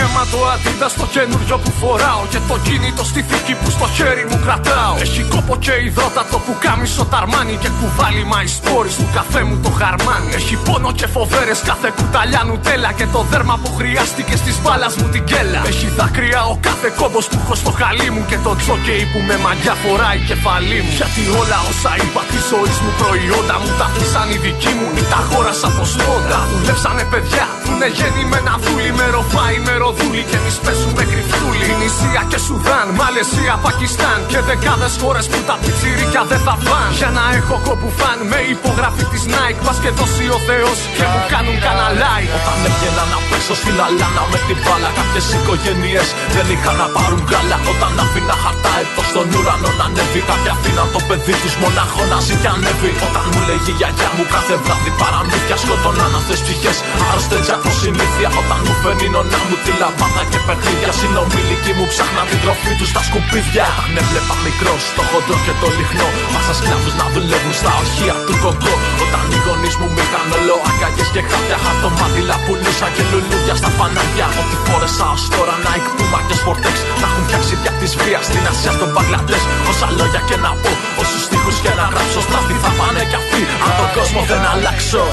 [0.00, 4.24] Αίμα το αντίδα στο καινούριο που φοράω Και το κινητό στη θήκη που στο χέρι
[4.30, 4.94] μου κρατάω.
[5.04, 9.70] Έχει κόπο και υδρότατο που κάμισο ταρμάνι Και κουβάλι μα σπόρι του καφέ μου το
[9.78, 10.30] χαρμάνι.
[10.40, 15.06] Έχει πόνο και φοβέρες κάθε κουταλιά νουτέλα Και το δέρμα που χρειάστηκε στις μπάλας μου
[15.14, 15.60] την κέλα.
[15.72, 19.36] Έχει δάκρυα ο κάθε κόμπος που έχω στο χαλί μου Και το τζόκεϊ που με
[19.44, 20.92] μαγιά φοράει κεφαλή μου.
[20.98, 25.02] Γιατί όλα όσα είπα της ζωής μου προϊόντα μου Τα πείσαν οι δικοί μου ή
[25.12, 30.36] τα χώρασα από σπόντα Δουλέψανε παιδιά που είναι γεννημένα δούλοι με ροφάι με ροδούλη και
[30.40, 31.68] εμείς παίζουμε κρυφτούλη.
[31.80, 36.88] Νησία και Σουδάν, Μαλαισία, Πακιστάν και δεκάδες χώρες που τα πιτσιρίκια δεν θα φαν.
[37.00, 39.60] Για να έχω κόπου φαν με υπογραφή της Nike.
[39.66, 44.22] Πας και δώσει ο Θεός και μου κάνουν κανένα Όταν έβγαινα να πέσω στην αλάνα
[44.32, 47.58] με την μπάλα, κάποιες οικογένειες δεν είχαν να πάρουν γάλα.
[47.72, 52.92] Όταν άφηνα χαρταετό στον ουρανό να ανέβει, κάποια αφήναν το παιδί τους μονάχο να ζητιανεύει.
[53.06, 56.76] Όταν μου 'λεγε η γιαγιά μου κάθε βράδυ παραμύθια σκοτώναν αθώες ψυχές.
[57.08, 60.90] Άρρωστες από συνήθεια όταν μου 'φερνε η νονά μου τη λαμπάδα και παιχνίδια.
[61.00, 63.64] Συνομήλικοι μου ψάχναν την τροφή του στα σκουπίδια.
[63.72, 66.08] Όταν έβλεπα μικρός το Χοντρό και το Λιγνό.
[66.32, 68.74] Μάζευαν σκλάβους να δουλεύουν στα ορυχεία του Κογκό.
[69.04, 71.58] Όταν οι γονείς μου είχαν όλο αγκαγιέ και χάπια.
[71.64, 74.26] Χαρτομάντιλα πουλούσαν και λουλούδια στα φανάρια.
[74.40, 76.76] Ό,τι φόρεσα ως τώρα Nike, Puma και Sportex.
[77.00, 79.38] Τα έχουν φτιάξει δια της βίας στην Ασία στο Μπαγκλαντές.
[79.70, 82.20] Όσα λόγια και να πω, όσους τείχου και να γράψω.
[82.26, 83.42] Στραφή θα πάνε κι αυτοί.
[83.64, 85.04] Αν τον κόσμο δεν αλλάξω.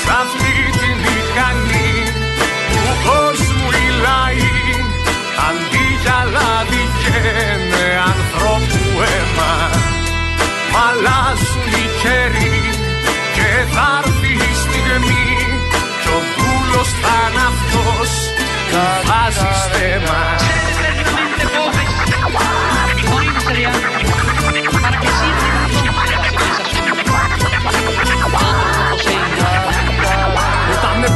[0.00, 0.10] Σ'
[3.96, 4.56] κόσμου οι λαοί
[5.48, 9.54] αντί για λάδι καίνε ανθρώπου αίμα
[10.72, 12.60] μ' αλλάζουν οι καιροί
[13.34, 15.28] και θα έρθει η στιγμή
[16.02, 18.10] κι ο δούλος θα είναι αυτός
[18.70, 20.20] που βάζει στέμα.
[28.38, 29.25] Para que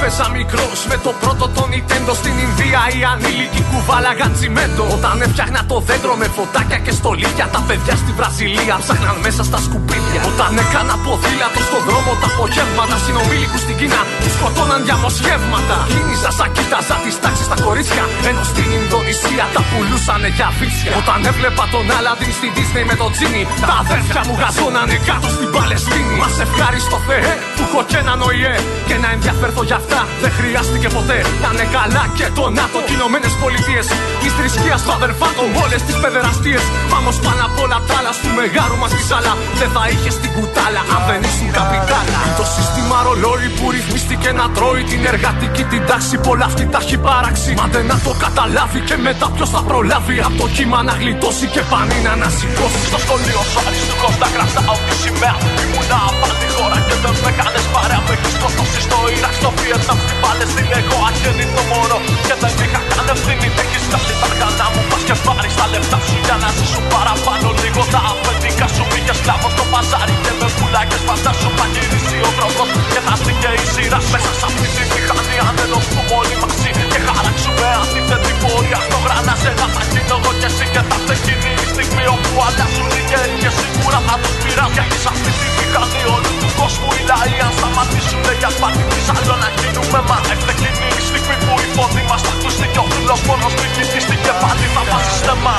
[0.03, 2.81] Έπαιζα μικρός με το πρώτο το Nintendo στην Ινδία.
[2.95, 4.85] Οι ανήλικοι κουβάλαγαν τσιμέντο.
[4.97, 7.47] Όταν έφτιαχνα το δέντρο με φωτάκια και στολίδια.
[7.55, 10.21] Τα παιδιά στη Βραζιλία ψάχναν μέσα στα σκουπίδια.
[10.31, 12.97] Όταν έκανα ποδήλατο στον δρόμο τα απογεύματα.
[13.05, 15.77] Συνομήλικους στην Κίνα που σκοτώναν διαμοσχεύματα.
[15.93, 18.05] Κίνησα σαν κοίταζα τις τάξεις στα κορίτσια.
[18.29, 20.93] Ενώ στην Ινδονησία τα πουλούσαν για βίτσια.
[21.01, 23.43] Όταν έβλεπα τον Άλαντιν στην Disney με το Τζίνι.
[23.69, 26.15] Τα αδέρφια μου γαζώνανε κάτω στην Παλαιστίνη.
[26.23, 28.55] Μας ευχάριστο Θεέ που έχω και έναν ΟΗΕ
[28.89, 32.79] και να ενδιαφέρθω για αυτά δεν χρειάστηκε ποτέ να είναι καλά και το ΝΑΤΟ.
[32.89, 33.87] Οι Ηνωμένες Πολιτείες
[34.21, 36.63] της θρησκείας του αδερφάτων, όλες τις παιδεραστίες.
[36.93, 39.33] Πάμε πάνω απ' όλα τα άλλα, του μεγάλου μας τη σάλα.
[39.61, 42.21] Δεν θα είχες την κουτάλα αν δεν ήσουν καπιτάλα.
[42.41, 46.15] Το σύστημα ρολόι που ρυθμίστηκε να τρώει την εργατική την τάξη.
[46.27, 47.51] Πολλά αυτή τα έχει παράξει.
[47.61, 51.47] Μα δεν να το καταλάβει και μετά ποιος θα προλάβει από το κύμα να γλιτώσει
[51.55, 52.81] και πανί να ανασηκώσει.
[52.91, 55.37] Στο σχολείο σου του κοντά κρατάω τη σημαία.
[55.63, 58.01] Ήμουνα απάντη χώρα και δεν με κάνεις παρέα.
[58.07, 60.73] Με έχει σκοτώσει στο Ιράκ, στο Βιετνάμ, στην Παλαιστίνη.
[60.81, 63.49] Εγώ αγέννητο μωρό και δεν είχα καν ευθύνη.
[63.63, 67.49] Έχεις βγάλει τα αργανά μου, πας και πάρεις τα λεφτά σου για να ζήσουν παραπάνω.
[67.63, 72.31] Λίγο τα αφεντικά σου πήγε σκλάβος στο παζάρι και με πουλάκες φαντάσου θα γυρίσει ο
[72.37, 75.37] δρόμος και θα έρθει και η σειρά μέσα σε αυτή τη μηχανή.
[75.49, 76.60] Αν ενωθούμε όλοι μαζί
[77.07, 81.67] χάλαξουμε αντίθετη πορεία στο γρανά σε ένα σακίνο εγώ και εσύ και θα φτεκίνει η
[81.73, 84.73] στιγμή όπου αλλάζουν οι γέροι και σίγουρα θα τους πειράζει.
[84.77, 89.07] Γιατί σε αυτή τη μηχανή όλου τους κόσμου οι λαοί αν σταματήσουν για σπάτη της
[89.17, 90.19] άλλο να γίνουμε μα.
[90.35, 94.17] Ευτεκίνει η στιγμή που η φωνή μας θα ακουστεί και ο φίλος μόνος μην κοιμηστεί
[94.43, 95.59] πάλι θα πάθει στεμά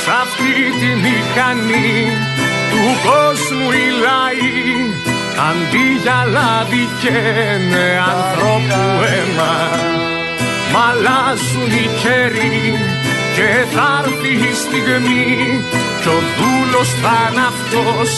[0.00, 1.94] Σ' αυτή τη μηχανή
[2.70, 8.80] του κόσμου οι λαοί Αντί για λάδι καίνε ανθρώπου
[9.12, 9.54] αίμα
[10.72, 12.78] Μ' αλλάζουν οι καιροί
[13.36, 15.64] και θα έρθει η στιγμή
[16.02, 18.10] κι ο δούλος θα είναι αυτός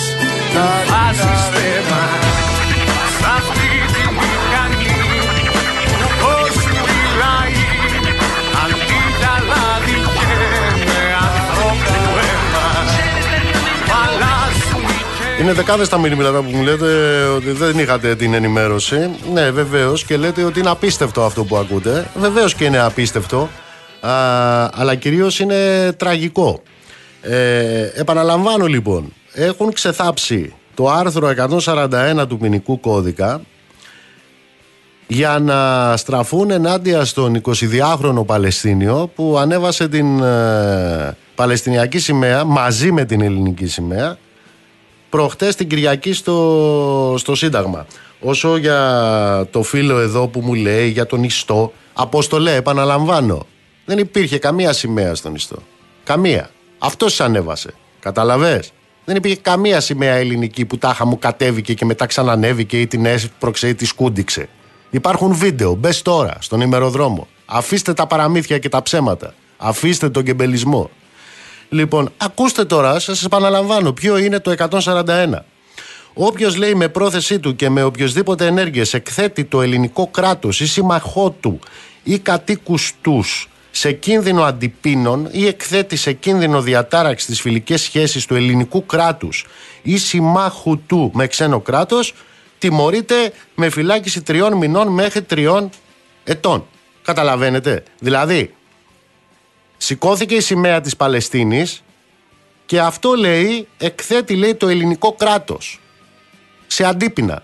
[0.53, 2.05] που βάζει στέμα
[3.19, 3.78] Σ' αυτή
[15.41, 19.11] Είναι δεκάδες τα μηνύματα που μου λέτε ότι δεν είχατε την ενημέρωση.
[19.33, 22.11] Ναι, βεβαίως και λέτε ότι είναι απίστευτο αυτό που ακούτε.
[22.15, 23.49] Βεβαίως και είναι απίστευτο.
[24.01, 24.11] Α,
[24.75, 26.63] αλλά κυρίως είναι τραγικό.
[27.21, 31.33] Ε, επαναλαμβάνω λοιπόν, έχουν ξεθάψει το άρθρο
[31.65, 33.41] 141 του ποινικού κώδικα
[35.07, 43.05] για να στραφούν ενάντια στον 22χρονο Παλαιστίνιο που ανέβασε την ε, Παλαιστινιακή σημαία μαζί με
[43.05, 44.19] την ελληνική σημαία
[45.11, 47.87] προχτές την Κυριακή στο, στο Σύνταγμα.
[48.21, 53.47] Όσο για το φίλο εδώ που μου λέει για τον ιστό, αποστολέ, επαναλαμβάνω.
[53.85, 55.57] Δεν υπήρχε καμία σημαία στον ιστό.
[56.05, 56.51] Καμία.
[56.79, 57.75] Αυτός ανέβασε.
[58.01, 58.63] Καταλαβέ.
[59.05, 63.69] Δεν υπήρχε καμία σημαία ελληνική που τάχα μου κατέβηκε και μετά ξανανέβηκε ή την έσπρωξε
[63.69, 64.49] ή τη σκούντιξε.
[64.91, 65.75] Υπάρχουν βίντεο.
[65.75, 67.27] Μπες τώρα στον ημεροδρόμο.
[67.47, 69.35] Αφήστε τα παραμύθια και τα ψέματα.
[69.57, 70.91] Αφήστε τον κεμπελισμό.
[71.69, 75.45] Λοιπόν, ακούστε τώρα, σας επαναλαμβάνω, ποιο είναι το 141.
[76.15, 81.31] Όποιος λέει με πρόθεσή του και με οποιοδήποτε ενέργειες εκθέτει το ελληνικό κράτος ή σύμμαχό
[81.31, 81.59] του
[82.03, 88.35] ή κατοίκους τους σε κίνδυνο αντιπίνων ή εκθέτει σε κίνδυνο διατάραξη τις φιλικές σχέσεις του
[88.35, 89.47] ελληνικού κράτους
[89.83, 92.15] ή συμμάχου του με ξένο κράτος,
[92.59, 95.71] τιμωρείται με φυλάκιση τριών μηνών μέχρι τριών
[96.25, 96.67] ετών.
[97.03, 98.55] Καταλαβαίνετε; Δηλαδή,
[99.79, 101.83] σηκώθηκε η σημαία της Παλαιστίνης
[102.67, 105.81] και αυτό λέει, εκθέτει λέει το ελληνικό κράτος
[106.67, 107.43] σε αντίπεινα.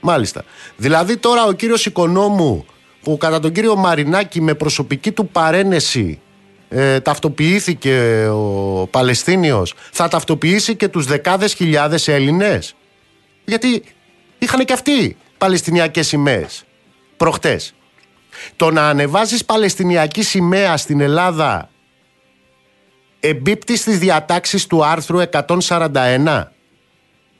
[0.00, 0.44] Μάλιστα.
[0.76, 2.66] Δηλαδή τώρα ο κύριος Οικονόμου
[3.02, 6.20] που κατά τον κύριο Μαρινάκη με προσωπική του παρένεση
[6.68, 12.74] ε, ταυτοποιήθηκε ο Παλαιστίνιος θα ταυτοποιήσει και τους δεκάδες χιλιάδες Έλληνες
[13.44, 13.82] γιατί
[14.38, 16.64] είχαν και αυτοί Παλαιστινιακές σημαίες
[17.16, 17.74] προχτές
[18.56, 21.70] το να ανεβάζεις Παλαιστινιακή σημαία στην Ελλάδα
[23.20, 26.44] εμπίπτει στις διατάξεις του άρθρου 141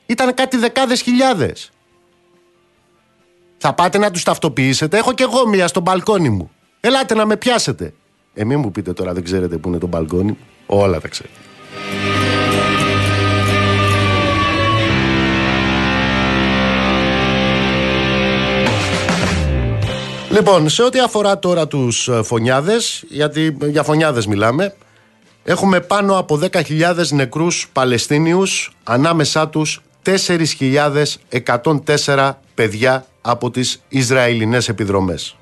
[0.05, 1.71] ήταν κάτι δεκάδες χιλιάδες
[3.65, 4.97] θα πάτε να τους ταυτοποιήσετε.
[4.97, 6.51] Έχω και εγώ μία στο μπαλκόνι μου.
[6.79, 7.93] Ελάτε να με πιάσετε.
[8.33, 10.37] Ε, μην μου πείτε τώρα, δεν ξέρετε πού είναι το μπαλκόνι.
[10.65, 11.35] Όλα τα ξέρετε.
[20.33, 24.75] Λοιπόν, σε ό,τι αφορά τώρα τους ε, φωνιάδες, γιατί για φωνιάδες μιλάμε,
[25.43, 35.35] έχουμε πάνω από 10.000 νεκρούς Παλαιστίνιους, ανάμεσά τους 4.104 παιδιά από τις Ισραηλινές επιδρομές.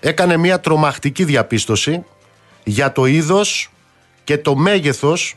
[0.00, 2.04] έκανε μια τρομακτική διαπίστωση
[2.64, 3.70] για το είδος
[4.24, 5.34] και το μέγεθος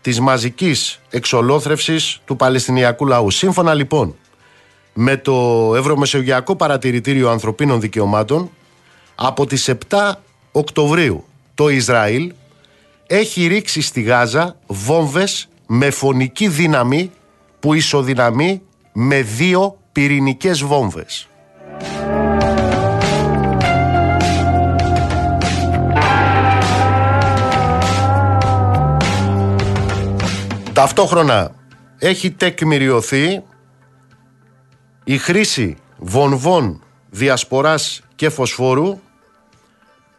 [0.00, 3.30] της μαζικής εξολόθρευσης του Παλαιστινιακού λαού.
[3.30, 4.16] Σύμφωνα λοιπόν
[4.92, 8.50] με το Ευρωμεσογειακό Παρατηρητήριο Ανθρωπίνων Δικαιωμάτων,
[9.14, 10.12] Από τις 7
[10.52, 11.24] Οκτωβρίου
[11.54, 12.32] το Ισραήλ
[13.06, 17.10] έχει ρίξει στη Γάζα βόμβες με φωνική δύναμη
[17.60, 21.28] που ισοδυναμεί με δύο πυρηνικές βόμβες.
[30.72, 31.50] Ταυτόχρονα
[31.98, 33.42] έχει τεκμηριωθεί
[35.04, 38.98] η χρήση βομβών διασποράς και φωσφόρου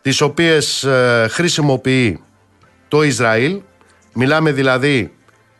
[0.02, 2.19] τις οποίες ε, χρησιμοποιεί
[2.88, 3.62] το Ισραήλ.
[4.13, 5.13] Μιλάμε δηλαδή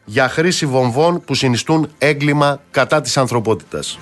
[0.06, 4.00] για χρήση βομβών που συνιστούν έγκλημα κατά της ανθρωπότητας.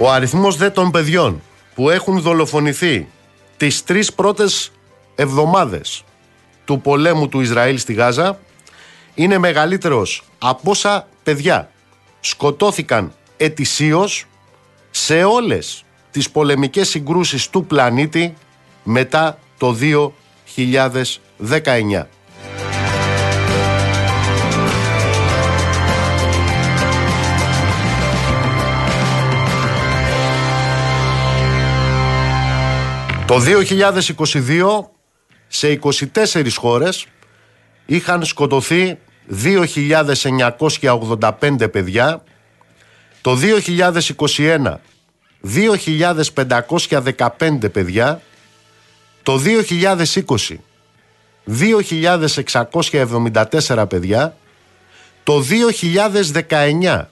[0.00, 1.42] Ο αριθμός δε των παιδιών
[1.74, 3.08] που έχουν δολοφονηθεί
[3.56, 4.72] τις τρεις πρώτες
[5.14, 6.04] εβδομάδες
[6.68, 8.38] του πολέμου του Ισραήλ στη Γάζα
[9.14, 11.70] είναι μεγαλύτερος από όσα παιδιά
[12.20, 14.26] σκοτώθηκαν ετησίως
[14.90, 18.34] σε όλες τις πολεμικές συγκρούσεις του πλανήτη
[18.82, 19.76] μετά το
[21.44, 22.06] 2019.
[33.26, 34.97] Το 2022
[35.48, 35.78] σε
[36.14, 37.06] 24 χώρες
[37.86, 38.98] είχαν σκοτωθεί
[39.42, 42.22] 2.985 παιδιά.
[43.20, 43.38] Το
[44.36, 44.74] 2021
[45.54, 48.22] 2.515 παιδιά.
[49.22, 50.56] Το 2020
[51.60, 54.36] 2.674 παιδιά.
[55.22, 55.44] Το
[56.50, 57.04] 2019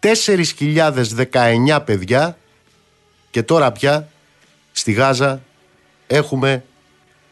[0.00, 2.38] 4.019 παιδιά
[3.30, 4.08] και τώρα πια
[4.72, 5.40] στη Γάζα
[6.06, 6.64] έχουμε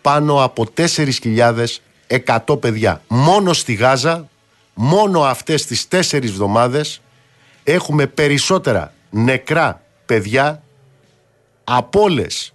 [0.02, 3.02] πάνω από 4.100 παιδιά.
[3.08, 4.28] Μόνο στη Γάζα,
[4.74, 7.00] μόνο αυτές τις τέσσερις εβδομάδες
[7.64, 10.62] έχουμε περισσότερα νεκρά παιδιά
[11.64, 12.52] από όλες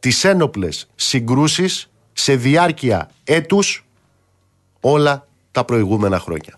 [0.00, 3.84] τις ένοπλες συγκρούσεις σε διάρκεια έτους
[4.80, 6.54] όλα τα προηγούμενα χρόνια.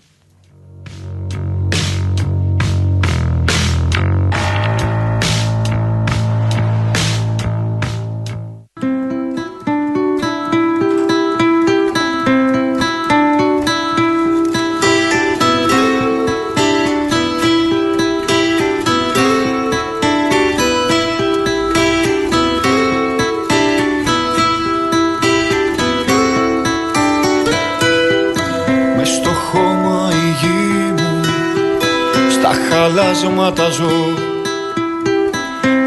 [33.11, 33.90] Χαλάσματα ζω.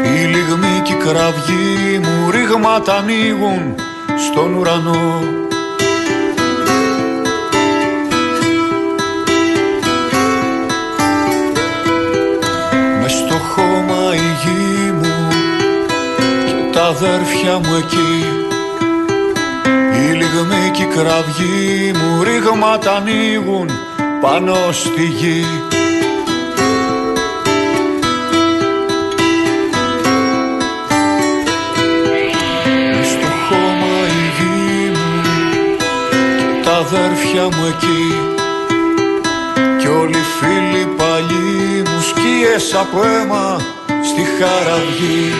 [0.04, 3.74] Η λιγμή και η κραυγή μου ρήγματα ανοίγουν
[4.28, 5.22] στον ουρανό.
[13.00, 15.28] Μες στο χώμα η γη μου
[16.46, 18.24] και τα αδέρφια μου εκεί.
[19.96, 23.70] Η λιγμή και η κραυγή μου ρήγματα ανοίγουν
[24.20, 25.44] πάνω στη γη
[36.80, 38.34] αδέρφια μου εκεί.
[39.78, 43.60] Κι όλοι οι φίλοι παλιοί μου σκίες από αίμα
[44.04, 45.32] στη χαραυγή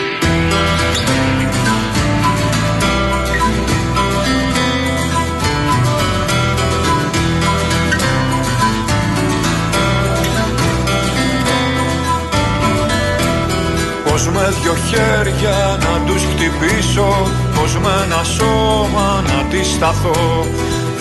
[14.03, 20.45] Πώς με δυο χέρια να τους χτυπήσω Πώς με ένα σώμα να τη σταθώ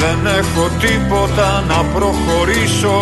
[0.05, 2.99] δεν έχω τίποτα να προχωρήσω.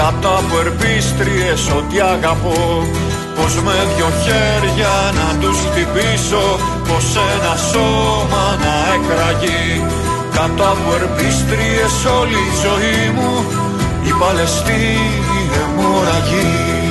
[0.00, 2.62] Κάτω από ερπίστριες ό,τι αγαπώ.
[3.36, 6.46] Πως με δυο χέρια να τους χτυπήσω.
[6.88, 9.68] Πως ένα σώμα να εκραγεί.
[10.36, 13.32] Κάτω από ερπίστριες όλη η ζωή μου.
[14.08, 16.83] Η Παλαιστίνη αιμορραγεί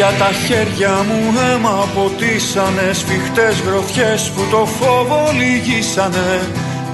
[0.00, 6.30] Άδεια τα χέρια μου αίμα ποτίσανε Σφιχτές γροθιές που το φόβο λυγίσανε.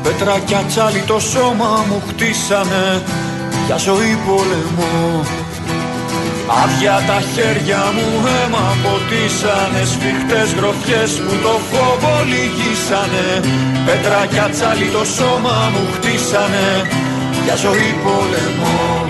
[0.02, 0.36] Πέτρα
[0.68, 3.02] τσάλι το σώμα μου χτίσανε
[3.66, 5.24] Για ζωή πολεμό.
[6.62, 13.26] Άδεια τα χέρια μου αίμα ποτίσανε Σφιχτές γροθιές που το φόβο λυγίσανε.
[13.86, 16.66] Πέτρα τσάλι το σώμα μου χτίσανε
[17.44, 19.05] Για ζωή πολεμό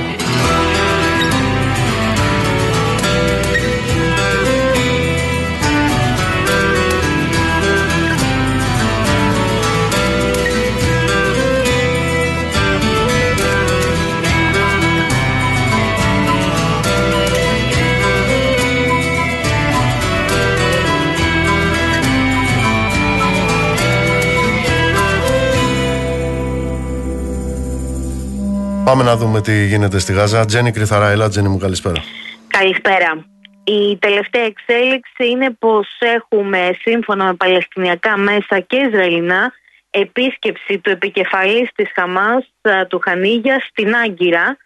[28.87, 30.45] Πάμε να δούμε τι γίνεται στη Γάζα.
[30.45, 32.03] Τζένι Κρυθαρά, έλα, Τζένι μου, καλησπέρα.
[32.49, 33.27] Καλησπέρα.
[33.65, 39.53] Η τελευταία εξέλιξη είναι πως έχουμε σύμφωνα με παλαιστινιακά μέσα και Ισραηλινά
[39.91, 42.53] επίσκεψη του επικεφαλής της Χαμάς
[42.89, 44.57] του Χανίγια στην Άγκυρα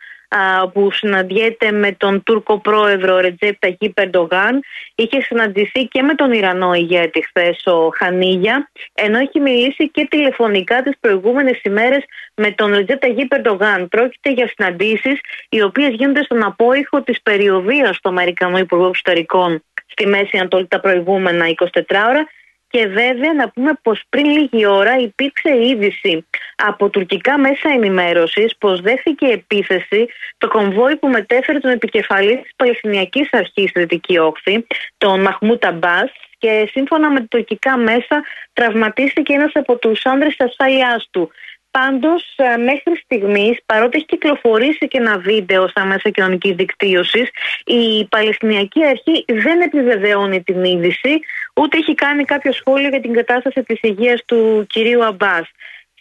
[0.73, 4.63] που συναντιέται με τον Τούρκο πρόεδρο Ρετζέπ Ταχί Περντογάν.
[4.95, 10.83] Είχε συναντηθεί και με τον Ιρανό ηγέτη χθες ο Χανίγια, ενώ έχει μιλήσει και τηλεφωνικά
[10.83, 12.05] τις προηγούμενες ημέρες
[12.35, 13.89] με τον Ρετζέπ Ταχί Περντογάν.
[13.89, 20.07] Πρόκειται για συναντήσεις οι οποίες γίνονται στον απόϊχο της περιοδίας του Αμερικανού Υπουργού Εξωτερικών στη
[20.07, 22.29] Μέση Ανατολή τα προηγούμενα 24 ώρα
[22.71, 28.81] και βέβαια να πούμε πως πριν λίγη ώρα υπήρξε είδηση από τουρκικά μέσα ενημέρωσης πως
[28.81, 30.07] δέχθηκε επίθεση
[30.39, 34.67] το κομβόι που μετέφερε τον επικεφαλής της Παλαιστινιακής Αρχής στη Δυτική Όχθη,
[34.99, 40.47] τον Μαχμούτα Μπάς και σύμφωνα με τα τουρκικά μέσα τραυματίστηκε ένας από τους άνδρες της
[40.47, 41.31] ασφάλειάς του.
[41.71, 47.29] Πάντως, ε, μέχρι στιγμής, παρότι έχει κυκλοφορήσει και ένα βίντεο στα μέσα κοινωνικής δικτύωσης,
[47.65, 51.21] η Παλαιστινιακή Αρχή δεν επιβεβαιώνει την είδηση,
[51.55, 55.51] ούτε έχει κάνει κάποιο σχόλιο για την κατάσταση της υγείας του κυρίου Αμπάς.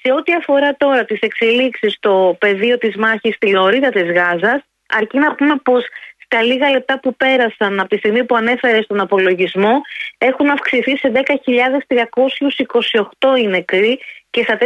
[0.01, 5.17] Σε ό,τι αφορά τώρα τις εξελίξεις στο πεδίο της μάχης στη Λωρίδα της Γάζας, αρκεί
[5.17, 5.84] να πούμε πως
[6.30, 9.82] τα λίγα λεπτά που πέρασαν από τη στιγμή που ανέφερες στον απολογισμό
[10.17, 13.99] έχουν αυξηθεί σε 10.328 οι νεκροί
[14.30, 14.65] και στα 4.237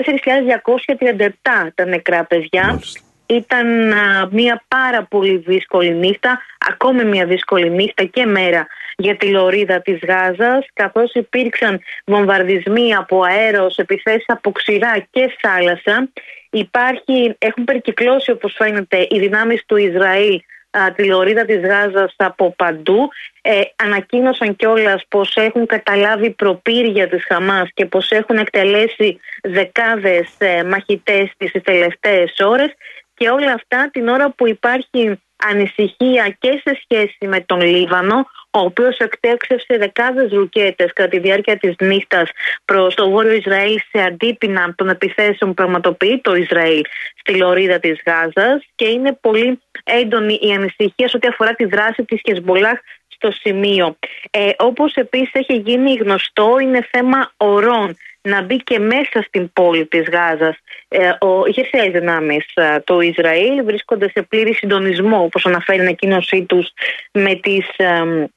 [1.76, 2.82] τα νεκρά παιδιά.
[3.26, 3.94] Ήταν
[4.30, 10.00] μια πάρα πολύ δύσκολη νύχτα, ακόμη μια δύσκολη νύχτα και μέρα για τη λωρίδα της
[10.08, 16.10] Γάζας καθώς υπήρξαν βομβαρδισμοί από αέρος, επιθέσεις από ξηρά και θάλασσα.
[16.50, 20.42] Υπάρχει, έχουν περικυκλώσει όπως φαίνεται οι δυνάμεις του Ισραήλ
[20.96, 23.10] τη λωρίδα της Γάζας από παντού.
[23.42, 30.64] Ε, ανακοίνωσαν κιόλας πως έχουν καταλάβει προπύρια της Χαμάς και πως έχουν εκτελέσει δεκάδες ε,
[30.64, 32.74] μαχητές τις τελευταίες ώρες
[33.14, 35.20] και όλα αυτά την ώρα που υπάρχει
[35.50, 41.58] ανησυχία και σε σχέση με τον Λίβανο ο οποίος εκτέξευσε δεκάδες ρουκέτες κατά τη διάρκεια
[41.58, 42.30] της νύχτας
[42.66, 46.82] προς το βόρειο Ισραήλ σε αντίπεινα των επιθέσεων που πραγματοποιεί το Ισραήλ
[47.20, 52.06] στη λωρίδα της Γάζας και είναι πολύ έντονη η ανησυχία σε ό,τι αφορά τη δράση
[52.06, 53.98] της Χεσμολάχ στο σημείο.
[54.32, 59.86] Ε, Όπως επίσης έχει γίνει γνωστό, είναι θέμα ορών να μπει και μέσα στην πόλη
[59.86, 60.58] της Γάζας.
[60.88, 66.44] Ε, ο ηγεσίας δυνάμεις ε, το Ισραήλ βρίσκονται σε πλήρη συντονισμό όπως αναφέρει η ανακοίνωσή
[66.44, 66.72] τους
[67.12, 68.28] με τις ε,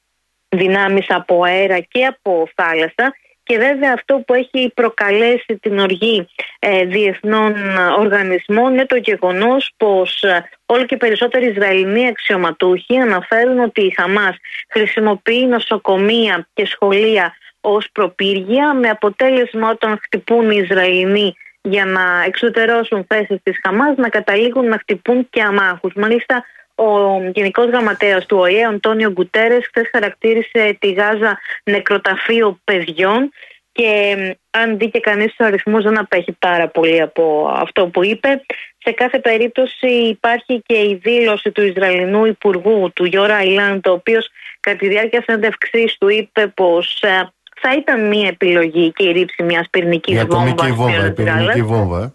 [0.49, 3.15] δυνάμεις από αέρα και από θάλασσα
[3.47, 6.29] και βέβαια αυτό που έχει προκαλέσει την οργή
[6.59, 7.55] ε, διεθνών
[7.99, 14.37] οργανισμών είναι το γεγονός πως ε, όλο και περισσότεροι Ισραηλινοί αξιωματούχοι αναφέρουν ότι η Χαμάς
[14.69, 23.05] χρησιμοποιεί νοσοκομεία και σχολεία ως προπύργια με αποτέλεσμα όταν χτυπούν οι Ισραηλινοί για να εξωτερώσουν
[23.09, 25.93] θέσεις της Χαμάς να καταλήγουν να χτυπούν και αμάχους.
[25.95, 26.45] Μάλιστα
[26.77, 33.31] ο Γενικός Γραμματέας του ΟΗΕ, ο Αντώνιο Γκουτέρες, χθες χαρακτήρισε τη Γάζα νεκροταφείο παιδιών.
[33.73, 34.17] Και
[34.51, 38.45] αν δει και κανείς τους αριθμούς, δεν απέχει πάρα πολύ από αυτό που είπε.
[38.79, 44.29] Σε κάθε περίπτωση υπάρχει και η δήλωση του Ισραηλινού Υπουργού, του Γιώργα Αϊλάντ, ο οποίος
[44.61, 49.43] κατά τη διάρκεια συνέντευξή του είπε πως ε, θα ήταν μια επιλογή και η ρήψη
[49.43, 50.71] μιας πυρηνικής βόμβας.
[50.75, 52.15] βόμβα, πυρηνική βόμβα.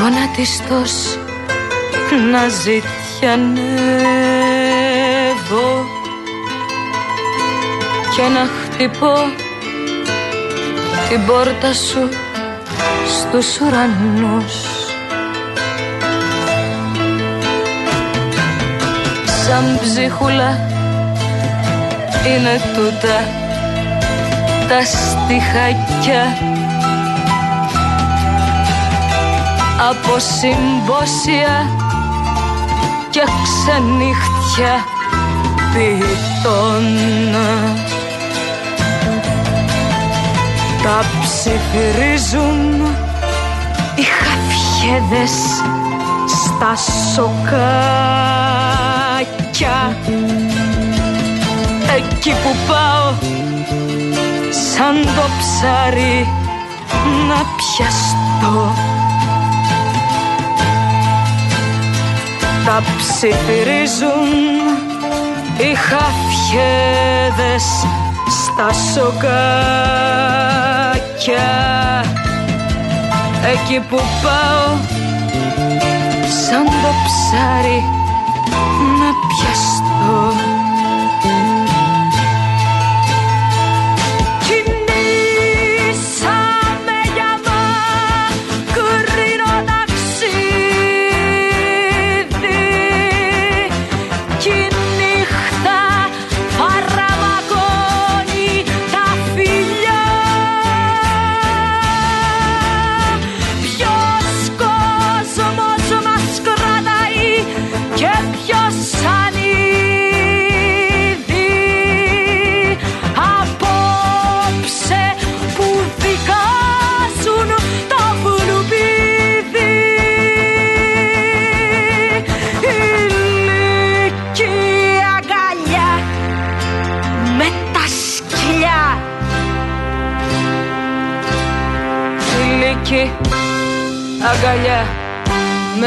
[0.01, 1.19] γονατιστός
[2.33, 2.87] να ζητιανεύω
[8.17, 9.15] και να χτυπώ
[11.09, 12.09] την πόρτα σου
[13.29, 14.55] στους ουρανούς.
[19.45, 20.59] Σαν ψίχουλα
[22.27, 23.19] είναι τούτα
[24.69, 26.37] τα στιχάκια.
[29.91, 31.71] Από συμπόσια
[33.11, 34.85] και ξενύχτια
[35.73, 36.85] ποιητών.
[40.83, 42.88] Τα ψιθυρίζουν οι
[44.89, 45.35] χαφιέδες
[46.27, 46.73] στα
[47.15, 47.39] σοκάκια.
[51.97, 53.13] Εκεί που πάω
[54.75, 56.19] σαν το ψάρι
[57.29, 58.57] να πιαστώ.
[62.65, 64.31] Τα ψιθυρίζουν
[65.57, 67.67] οι χαφιέδες
[68.29, 69.89] στα σοκάκια
[73.45, 74.77] εκεί που πάω
[76.47, 77.83] σαν το ψάρι
[78.99, 80.58] να πιαστώ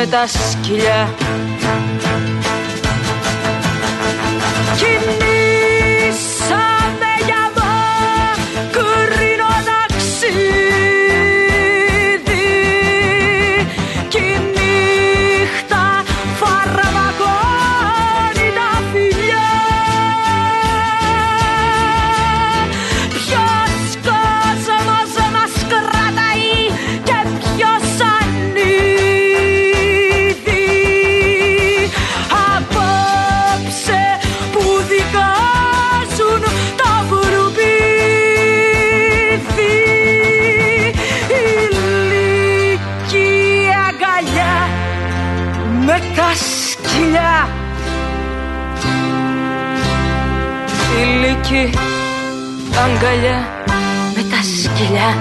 [0.02, 1.16] με τα σκυλιά
[53.02, 53.40] αγκαλιά
[54.16, 55.12] με τα σκυλιά.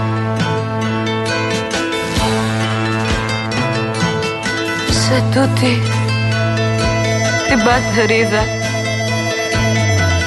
[4.91, 5.75] Σε τούτη
[7.49, 8.43] την πατρίδα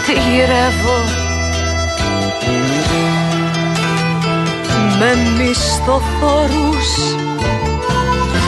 [0.06, 1.00] τη γυρεύω.
[5.00, 6.90] Με μισθοφόρους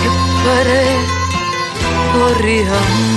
[0.02, 0.10] και
[2.14, 3.15] παρετοριανούς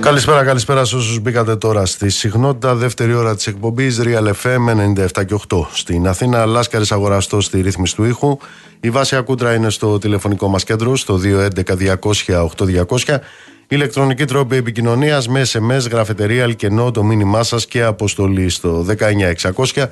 [0.00, 2.74] Καλησπέρα, καλησπέρα σε όσους μπήκατε τώρα στη συχνότητα.
[2.74, 5.66] Δεύτερη ώρα της εκπομπής Real FM 97 και 8.
[5.72, 8.38] Στην Αθήνα, Λάσκαρης Αγοραστό στη ρύθμιση του ήχου.
[8.80, 13.20] Η βάση ακούντρα είναι στο τηλεφωνικό μας κέντρο, στο 211-200-8200.
[13.68, 19.90] Ηλεκτρονική τρόπη επικοινωνίας με SMS, γραφετερία, αλκενό, το μήνυμά σας και αποστολή στο 19600.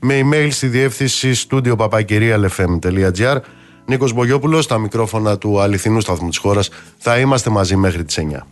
[0.00, 3.36] Με email στη διεύθυνση studio papakirialfm.gr.
[3.86, 6.70] Νίκος Μπογιόπουλος, στα μικρόφωνα του αληθινού σταθμού της χώρας.
[6.98, 8.46] Θα είμαστε μαζί μέχρι τις 9.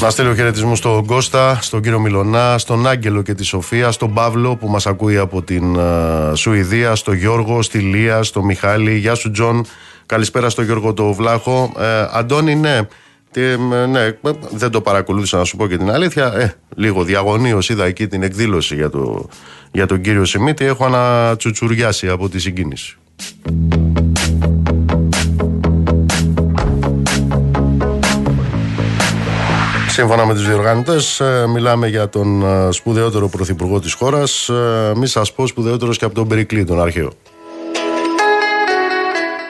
[0.00, 4.56] Να στείλω χαιρετισμούς στον Κώστα, στον κύριο Μυλωνά, στον Άγγελο και τη Σοφία, στον Παύλο
[4.56, 8.96] που μας ακούει από την uh, Σουηδία, στον Γιώργο, στη Λία, στον Μιχάλη.
[8.96, 9.64] Γεια σου, Τζον.
[10.06, 11.72] Καλησπέρα στον Γιώργο το Βλάχο.
[11.78, 12.80] Ε, Αντώνη, ναι.
[13.30, 13.40] Τι,
[13.88, 14.16] ναι,
[14.50, 16.32] δεν το παρακολούθησα να σου πω και την αλήθεια.
[16.34, 19.28] Ε, λίγο διαγωνίως είδα εκεί την εκδήλωση για, το,
[19.72, 20.64] για τον κύριο Σιμίτη.
[20.64, 22.96] Έχω ανατσουτσουριάσει από τη συγκίνηση.
[29.98, 35.06] Σύμφωνα με τους διοργανωτές ε, μιλάμε για τον ε, σπουδαιότερο πρωθυπουργό της χώρας ε, μη
[35.06, 37.12] σας πω σπουδαιότερος και από τον Περικλή τον αρχαίο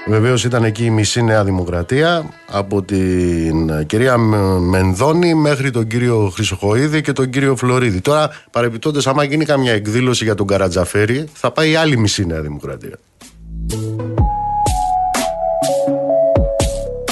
[0.06, 7.00] Βεβαίως ήταν εκεί η μισή Νέα Δημοκρατία από την κυρία Μενδώνη μέχρι τον κύριο Χρυσοχοίδη
[7.00, 8.00] και τον κύριο Φλωρίδη.
[8.00, 12.40] Τώρα, παρεπιπτόντω, άμα γίνει καμιά εκδήλωση για τον Καρατζαφέρη, θα πάει η άλλη μισή Νέα
[12.40, 12.98] Δημοκρατία.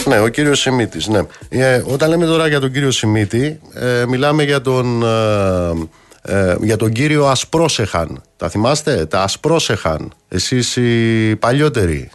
[0.06, 1.06] Ναι, ο κύριος Σιμίτης.
[1.06, 1.22] Ναι.
[1.48, 5.70] Ε, όταν λέμε τώρα για τον κύριο Σιμίτη, ε, μιλάμε για τον, ε,
[6.22, 8.22] ε, για τον κύριο Ασπρόσεχαν.
[8.36, 10.12] Τα θυμάστε, τα Ασπρόσεχαν.
[10.28, 12.10] Εσείς οι παλιότεροι.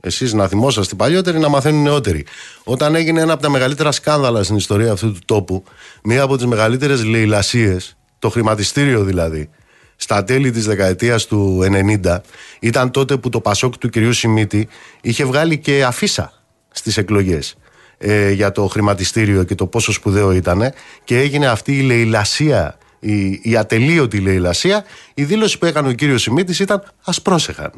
[0.00, 2.26] Εσείς να θυμόσαστε οι παλιότεροι, να μαθαίνουν νεότεροι.
[2.64, 5.64] Όταν έγινε ένα από τα μεγαλύτερα σκάνδαλα στην ιστορία αυτού του τόπου,
[6.02, 9.50] μία από τις μεγαλύτερες λαιλασίες, το χρηματιστήριο δηλαδή,
[9.96, 11.60] στα τέλη της δεκαετίας του
[12.04, 12.20] 90
[12.60, 14.68] ήταν τότε που το Πασόκ του κυρίου Σιμίτη
[15.00, 16.37] είχε βγάλει και αφίσα
[16.70, 17.56] στις εκλογές
[17.98, 20.72] ε, για το χρηματιστήριο και το πόσο σπουδαίο ήταν
[21.04, 24.84] και έγινε αυτή η λαιλασία, η, η ατελείωτη λαιλασία.
[25.14, 27.72] Η δήλωση που έκανε ο κύριος Σιμίτης ήταν «Ας πρόσεχαν».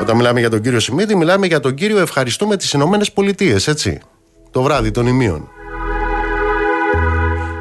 [0.00, 4.00] Όταν μιλάμε για τον κύριο Σιμίτη, μιλάμε για τον κύριο Ευχαριστούμε τις Ηνωμένες Πολιτείες, έτσι.
[4.50, 5.48] Το βράδυ των ημείων.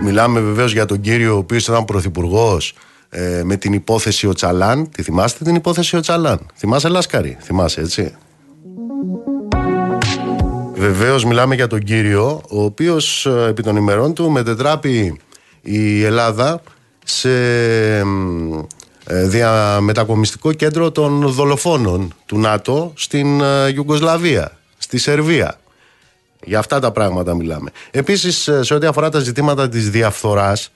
[0.02, 2.74] Μιλάμε βεβαίως για τον κύριο ο οποίος ήταν πρωθυπουργός
[3.10, 4.90] ε, με την υπόθεση ο Τσαλάν.
[4.90, 8.16] Τη θυμάστε την υπόθεση ο Τσαλάν; Θυμάσαι Λάσκαρη, θυμάσαι έτσι.
[10.76, 15.22] Βεβαίως μιλάμε για τον κύριο, ο οποίος ε, επί των ημερών του μετετράπει
[15.62, 16.62] η Ελλάδα
[17.04, 17.30] σε
[18.00, 18.04] ε,
[19.06, 25.60] διαμετακομιστικό κέντρο των δολοφόνων του ΝΑΤΟ στην ε, Ιουγκοσλαβία, στη Σερβία.
[26.44, 27.72] Για αυτά τα πράγματα μιλάμε.
[27.92, 30.72] Επίσης σε ό,τι αφορά τα ζητήματα της διαφθοράς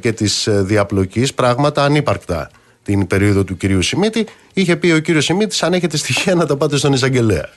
[0.00, 2.50] και της διαπλοκής πράγματα ανύπαρκτα
[2.84, 6.56] την περίοδο του κυρίου Σιμίτη είχε πει ο κύριος Σιμίτης αν έχετε στοιχεία να τα
[6.56, 7.48] πάτε στον εισαγγελέα.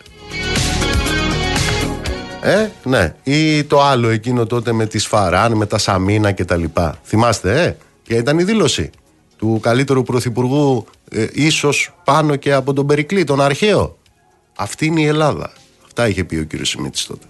[2.42, 3.14] Ε, ναι.
[3.24, 7.00] Ή το άλλο εκείνο τότε με τη Σφαράν, με τα Σαμίνα και τα λοιπά.
[7.04, 8.90] Θυμάστε, ε; Και ήταν η δήλωση
[9.38, 13.98] του καλύτερου πρωθυπουργού ε, ίσως πάνω και από τον Περικλή, τον αρχαίο;
[14.56, 15.52] Αυτή είναι η Ελλάδα.
[15.86, 17.26] Αυτά είχε πει ο κύριος Σιμίτης τότε.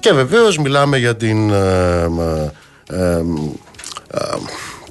[0.00, 1.50] Και βεβαίως μιλάμε για την...
[1.50, 2.08] Ε,
[2.90, 3.22] ε,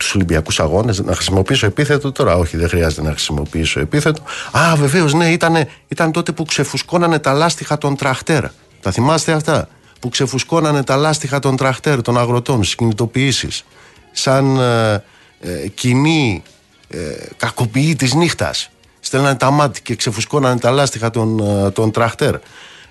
[0.08, 2.12] τους Ολυμπιακούς Αγώνες, να χρησιμοποιήσω επίθετο.
[2.12, 4.22] Τώρα, όχι, δεν χρειάζεται να χρησιμοποιήσω επίθετο.
[4.52, 8.44] Α, βεβαίως, ναι, ήταν, ήταν τότε που ξεφουσκώνανε τα λάστιχα των τραχτέρ.
[8.82, 9.68] Τα θυμάστε αυτά;
[10.00, 13.66] Που ξεφουσκώνανε τα λάστιχα των τραχτέρ, των αγροτών, στις κινητοποιήσεις.
[14.12, 15.04] Σαν ε,
[15.40, 16.44] ε, κοινή
[16.88, 16.98] ε,
[17.38, 18.70] κακοποιή της νύχτας.
[19.00, 22.36] Στέλνανε τα μάτια και ξεφουσκώνανε τα λάστιχα των, ε, των τραχτέρ.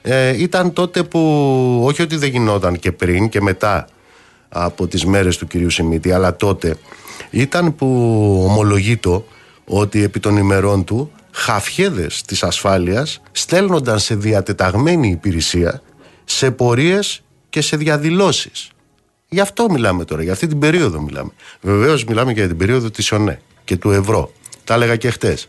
[0.02, 1.20] Ε, ήταν τότε που,
[1.84, 3.86] όχι ότι δεν γινόταν και πριν και μετά
[4.48, 6.76] από τις μέρες του κυρίου Σιμίτη αλλά τότε
[7.30, 7.86] ήταν που
[8.48, 9.24] ομολογείτο
[9.64, 15.82] ότι επί των ημερών του χαφιέδες της ασφάλειας στέλνονταν σε διατεταγμένη υπηρεσία
[16.24, 18.70] σε πορείες και σε διαδηλώσεις.
[19.28, 21.30] Γι' αυτό μιλάμε τώρα, για αυτή την περίοδο μιλάμε.
[21.60, 24.32] Βεβαίως μιλάμε για την περίοδο της ΟΝΕ και του ευρώ.
[24.64, 25.48] Τα έλεγα και χτες.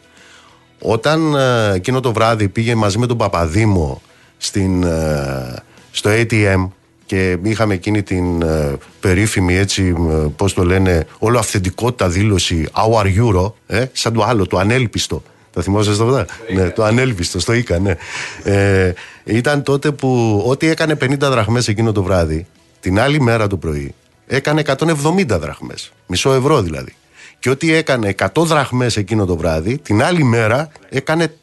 [0.80, 4.01] Όταν ε, εκείνο το βράδυ πήγε μαζί με τον Παπαδήμο
[4.38, 6.68] στην, ε, στο ATM
[7.08, 13.05] και είχαμε εκείνη την ε, περίφημη έτσι, ε, πώς το λένε, όλο αυθεντικότητα δήλωση Our
[13.05, 15.24] Euro, ε, σαν το άλλο, το ανέλπιστο.
[15.53, 17.95] Τα θυμόσαστε αυτά; Ναι, το ανέλπιστο, στο ΙΚΑ, ναι.
[18.43, 18.93] Ε,
[19.24, 22.47] ήταν τότε που ό,τι έκανε 50 δραχμές εκείνο το βράδυ,
[22.80, 23.93] την άλλη μέρα το πρωί,
[24.28, 25.91] έκανε 170 δραχμές.
[26.08, 26.95] Μισό ευρώ δηλαδή.
[27.39, 31.34] Και ό,τι έκανε 100 δραχμές εκείνο το βράδυ, την άλλη μέρα έκανε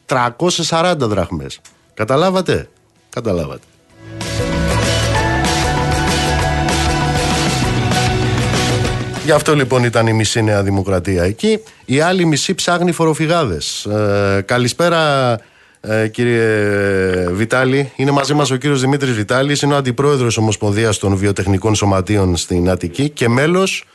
[0.69, 1.61] 340 δραχμές.
[1.93, 2.69] Καταλάβατε;
[3.09, 3.63] Καταλάβατε.
[9.25, 11.59] Γι' αυτό λοιπόν ήταν η μισή Νέα Δημοκρατία εκεί.
[11.85, 13.85] Η άλλη μισή ψάχνει φοροφυγάδες.
[13.85, 15.31] Ε, καλησπέρα,
[15.81, 16.47] ε, κύριε
[17.31, 17.91] Βιτάλη.
[17.95, 19.61] Είναι μαζί μας ο κύριος Δημήτρης Βιτάλης.
[19.61, 23.85] Είναι ο αντιπρόεδρος Ομοσπονδίας των Βιοτεχνικών Σωματείων στην Αττική και μέλος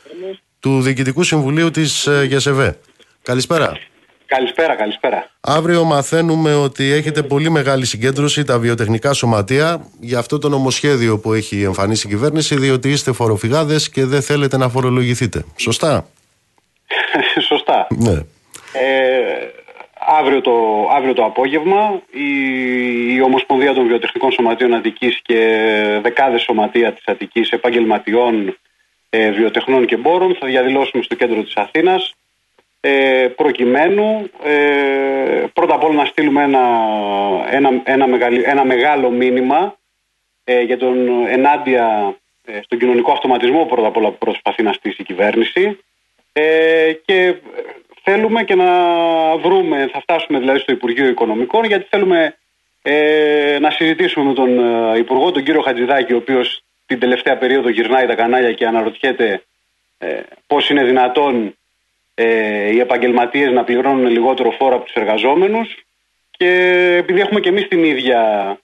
[0.59, 2.77] του Διοικητικού Συμβουλίου της ε, ΓΕΣΕΒΕ.
[3.23, 3.77] Καλησπέρα.
[4.35, 5.29] Καλησπέρα, καλησπέρα.
[5.41, 11.33] Αύριο μαθαίνουμε ότι έχετε πολύ μεγάλη συγκέντρωση τα βιοτεχνικά σωματεία για αυτό το νομοσχέδιο που
[11.33, 15.45] έχει εμφανίσει η κυβέρνηση, διότι είστε φοροφυγάδες και δεν θέλετε να φορολογηθείτε.
[15.55, 16.05] Σωστά;
[17.49, 17.87] Σωστά.
[17.89, 18.11] Ναι.
[18.11, 19.47] Ε,
[20.19, 20.53] αύριο, το,
[20.95, 22.29] αύριο το απόγευμα η,
[23.13, 25.39] η η Ομοσπονδία των Βιοτεχνικών Σωματείων Αττικής και
[26.01, 28.57] δεκάδες σωματεία της Αττικής επαγγελματιών
[29.09, 32.15] ε, βιοτεχνών και μπόρων θα διαδηλώσουμε στο κέντρο της Αθήνας
[32.81, 36.59] ε, προκειμένου ε, πρώτα απ' όλα να στείλουμε ένα,
[37.49, 38.05] ένα, ένα,
[38.45, 39.77] ένα μεγάλο μήνυμα
[40.43, 42.15] ε, για τον ενάντια
[42.45, 45.79] ε, στον κοινωνικό αυτοματισμό πρώτα απ' όλα που προσπαθεί να στήσει η κυβέρνηση.
[46.33, 47.35] Ε, και
[48.03, 48.67] θέλουμε και να
[49.37, 52.35] βρούμε, θα φτάσουμε δηλαδή στο Υπουργείο Οικονομικών γιατί θέλουμε
[52.81, 54.59] ε, να συζητήσουμε με τον
[54.93, 59.43] ε, Υπουργό, τον κύριο Χατζηδάκη, ο οποίος την τελευταία περίοδο γυρνάει τα κανάλια και αναρωτιέται
[59.97, 61.55] ε, πώς είναι δυνατόν
[62.13, 65.85] ε, οι επαγγελματίες να πληρώνουν λιγότερο φόρο από τους εργαζόμενους
[66.31, 66.49] και
[66.99, 68.59] επειδή έχουμε και εμείς την ίδια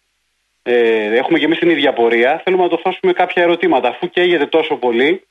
[0.63, 3.87] ε, έχουμε και εμείς την ίδια πορεία θέλουμε να το θέσουμε κάποια ερωτήματα.
[3.87, 5.27] Αφού καίγεται τόσο πολύ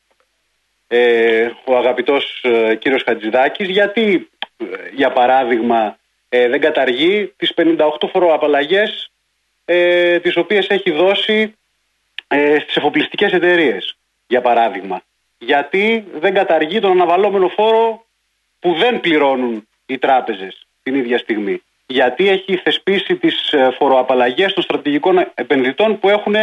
[0.89, 5.99] ε, ο αγαπητός ε, κύριος Χατζηδάκης γιατί ε, για παράδειγμα
[6.29, 9.11] ε, δεν καταργεί τις 58 φοροαπαλλαγές
[9.65, 11.55] ε, τις οποίες έχει δώσει
[12.29, 13.97] ε, στις εφοπλιστικές εταιρείες
[14.27, 15.03] για παράδειγμα.
[15.39, 18.06] Γιατί δεν καταργεί τον αναβαλόμενο φόρο
[18.59, 21.63] που δεν πληρώνουν οι τράπεζες την ίδια στιγμή.
[21.87, 26.35] Γιατί έχει θεσπίσει τις ε, φοροαπαλλαγές των στρατηγικών επενδυτών που έχουν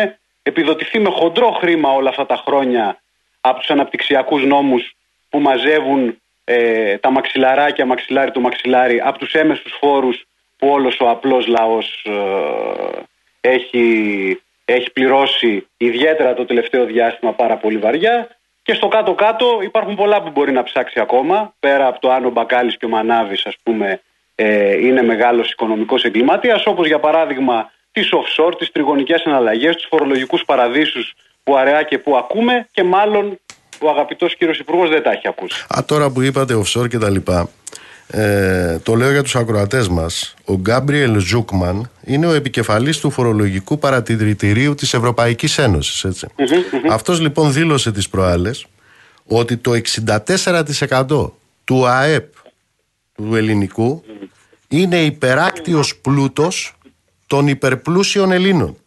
[0.44, 3.02] επιδοτηθεί με χοντρό χρήμα όλα αυτά τα χρόνια
[3.42, 4.94] από τους αναπτυξιακούς νόμους
[5.30, 10.26] που μαζεύουν ε, τα μαξιλαράκια, μαξιλάρι το μαξιλάρι, από τους έμεσους φόρους
[10.58, 17.78] που όλος ο απλός λαός ε, έχει, έχει πληρώσει ιδιαίτερα το τελευταίο διάστημα πάρα πολύ
[17.78, 18.30] βαριά
[18.64, 22.30] και στο κάτω-κάτω υπάρχουν πολλά που μπορεί να ψάξει ακόμα πέρα από το αν ο
[22.30, 24.02] Μπακάλης και ο Μανάβης ας πούμε
[24.36, 30.46] ε, είναι μεγάλος οικονομικός εγκληματίας όπως για παράδειγμα τις offshore, τις τριγωνικές εναλλαγές, τους φορολογικούς
[30.46, 33.40] παραδείσους που αραιά και που ακούμε και μάλλον
[33.82, 35.66] ο αγαπητός κύριος Υπουργός δεν τα έχει ακούσει.
[35.78, 37.50] Α, τώρα που είπατε offshore και τα λοιπά,
[38.16, 40.34] ε, το λέω για τους ακροατές μας.
[40.46, 46.26] Ο Γκάμπριελ Ζούκμαν είναι ο επικεφαλής του φορολογικού παρατηρητηρίου της Ευρωπαϊκής Ένωσης.
[46.90, 48.66] Αυτός λοιπόν δήλωσε τις προάλλες
[49.26, 49.72] ότι το
[50.06, 51.32] 64%
[51.64, 52.34] του ΑΕΠ
[53.14, 54.04] του ελληνικού
[54.68, 56.78] είναι υπεράκτιος πλούτος
[57.28, 58.78] των υπερπλούσιων Ελλήνων.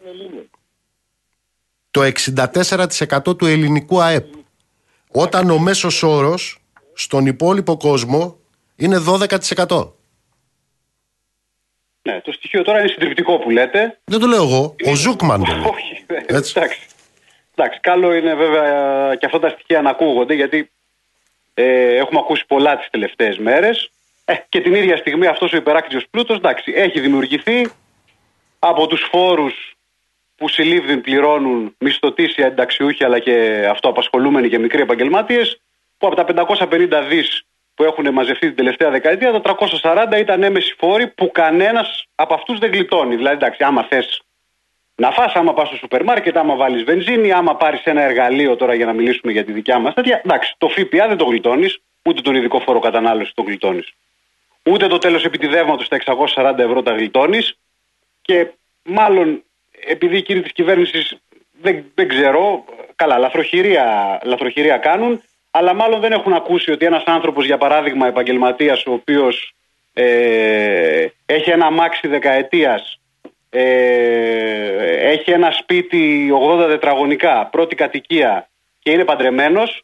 [1.90, 4.26] Το 64% του ελληνικού ΑΕΠ.
[5.10, 6.58] Όταν ο μέσος όρος
[6.94, 8.36] στον υπόλοιπο κόσμο
[8.76, 9.92] είναι 12%.
[12.02, 13.98] Ναι, το στοιχείο τώρα είναι συντριπτικό που λέτε.
[14.04, 15.66] Δεν το λέω εγώ, ο Ζούκμαν το λέει.
[15.66, 16.54] Όχι, εντάξει.
[17.54, 20.70] Εντάξει, καλό είναι βέβαια και αυτά τα στοιχεία να ακούγονται γιατί
[21.54, 23.90] ε, έχουμε ακούσει πολλά τις τελευταίες μέρες
[24.24, 27.68] ε, και την ίδια στιγμή αυτός ο υπεράκτητος πλούτος εντάξει, έχει δημιουργηθεί
[28.58, 29.76] από τους φόρους
[30.36, 35.42] που συλλήβδιν πληρώνουν μισθωτήσια ενταξιούχοι αλλά και αυτοαπασχολούμενοι και μικροί επαγγελμάτίε,
[35.98, 37.46] που από τα 550 δις
[37.76, 42.58] που έχουν μαζευτεί την τελευταία δεκαετία, τα 340 ήταν έμεση φόροι που κανένας από αυτούς
[42.58, 43.16] δεν γλιτώνει.
[43.16, 44.20] Δηλαδή, εντάξει, άμα θες
[44.94, 48.74] να φας, άμα πας στο σούπερ μάρκετ, άμα βάλεις βενζίνη, άμα πάρεις ένα εργαλείο τώρα
[48.74, 52.20] για να μιλήσουμε για τη δικιά μας τέτοια, εντάξει, το ΦΠΑ δεν το γλιτώνεις, ούτε
[52.20, 53.92] τον ειδικό φόρο κατανάλωσης το γλιτώνεις.
[54.62, 57.58] Ούτε το τέλος επιτιδεύματος στα 640 ευρώ τα γλιτώνεις
[58.22, 58.46] και
[58.82, 59.42] μάλλον
[59.86, 61.16] επειδή οι κύριοι της κυβέρνησης
[61.60, 62.64] δεν, δεν ξέρω,
[62.96, 65.22] καλά, λαθροχειρία, λαθροχειρία κάνουν,
[65.58, 69.54] αλλά μάλλον δεν έχουν ακούσει ότι ένας άνθρωπος, για παράδειγμα επαγγελματίας, ο οποίος
[69.92, 73.00] ε, έχει ένα μάξι δεκαετίας,
[73.50, 73.62] ε,
[75.10, 78.48] έχει ένα σπίτι 80 τετραγωνικά, πρώτη κατοικία
[78.78, 79.82] και είναι παντρεμένος,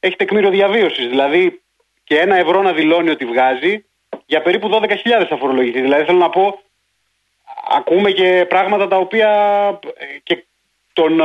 [0.00, 1.08] έχει τεκμήριο διαβίωσης.
[1.08, 1.62] Δηλαδή
[2.04, 3.84] και ένα ευρώ να δηλώνει ότι βγάζει,
[4.26, 5.80] για περίπου 12.000 θα φορολογηθεί.
[5.80, 6.60] Δηλαδή θέλω να πω
[7.76, 9.30] ακούμε και πράγματα τα οποία
[9.96, 10.44] ε, και
[10.94, 11.24] τον, ε,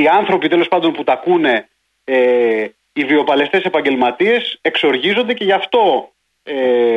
[0.00, 1.68] οι άνθρωποι τέλος πάντων που τα ακούνε
[2.04, 6.54] ε, οι βιοπαλαιστές επαγγελματίες εξοργίζονται και γι' αυτό ε,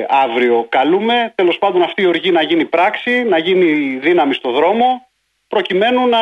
[0.07, 5.07] αύριο καλούμε τέλος πάντων αυτή η οργή να γίνει πράξη, να γίνει δύναμη στο δρόμο
[5.47, 6.19] προκειμένου να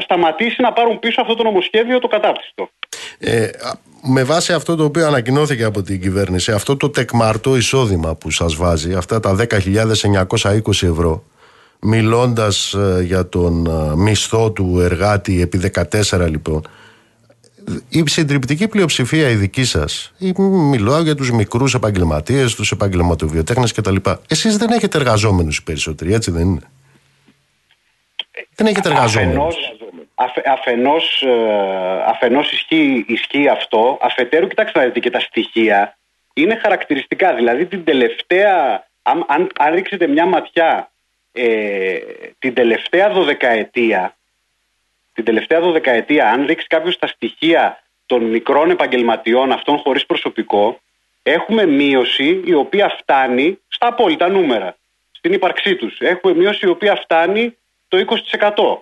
[0.00, 2.68] σταματήσει να πάρουν πίσω αυτό το νομοσχέδιο το κατάπτυστο.
[3.18, 3.48] Ε,
[4.02, 8.54] με βάση αυτό το οποίο ανακοινώθηκε από την κυβέρνηση, αυτό το τεκμαρτό εισόδημα που σας
[8.54, 11.24] βάζει, αυτά τα 10.920 ευρώ,
[11.80, 15.72] μιλώντας ε, για τον ε, μισθό του εργάτη επί
[16.10, 16.62] 14 λοιπόν,
[17.88, 20.12] η συντριπτική πλειοψηφία η δική σας,
[20.70, 23.96] μιλάω για τους μικρούς επαγγελματίες, τους επαγγελματοβιοτέχνες κτλ.
[24.28, 26.70] Εσείς δεν έχετε εργαζόμενους οι περισσότεροι, έτσι δεν είναι;
[28.54, 29.56] Δεν έχετε εργαζόμενους
[30.44, 35.98] αφενός, ε, αφενός ισχύει, ισχύει αυτό, αφετέρου κοιτάξτε να δείτε και τα στοιχεία
[36.32, 37.34] είναι χαρακτηριστικά.
[37.34, 39.26] Δηλαδή την τελευταία, αν,
[39.58, 40.90] αν, ρίξετε μια ματιά
[41.32, 41.98] ε,
[42.38, 44.16] την τελευταία δωδεκαετία,
[45.12, 50.80] την τελευταία δωδεκαετία, αν ρίξει κάποιος τα στοιχεία των μικρών επαγγελματιών, αυτών χωρίς προσωπικό,
[51.22, 54.74] έχουμε μείωση η οποία φτάνει στα απόλυτα νούμερα.
[55.12, 56.00] στην ύπαρξή τους.
[56.00, 57.56] Έχουμε μείωση η οποία φτάνει
[57.88, 58.78] το 20%.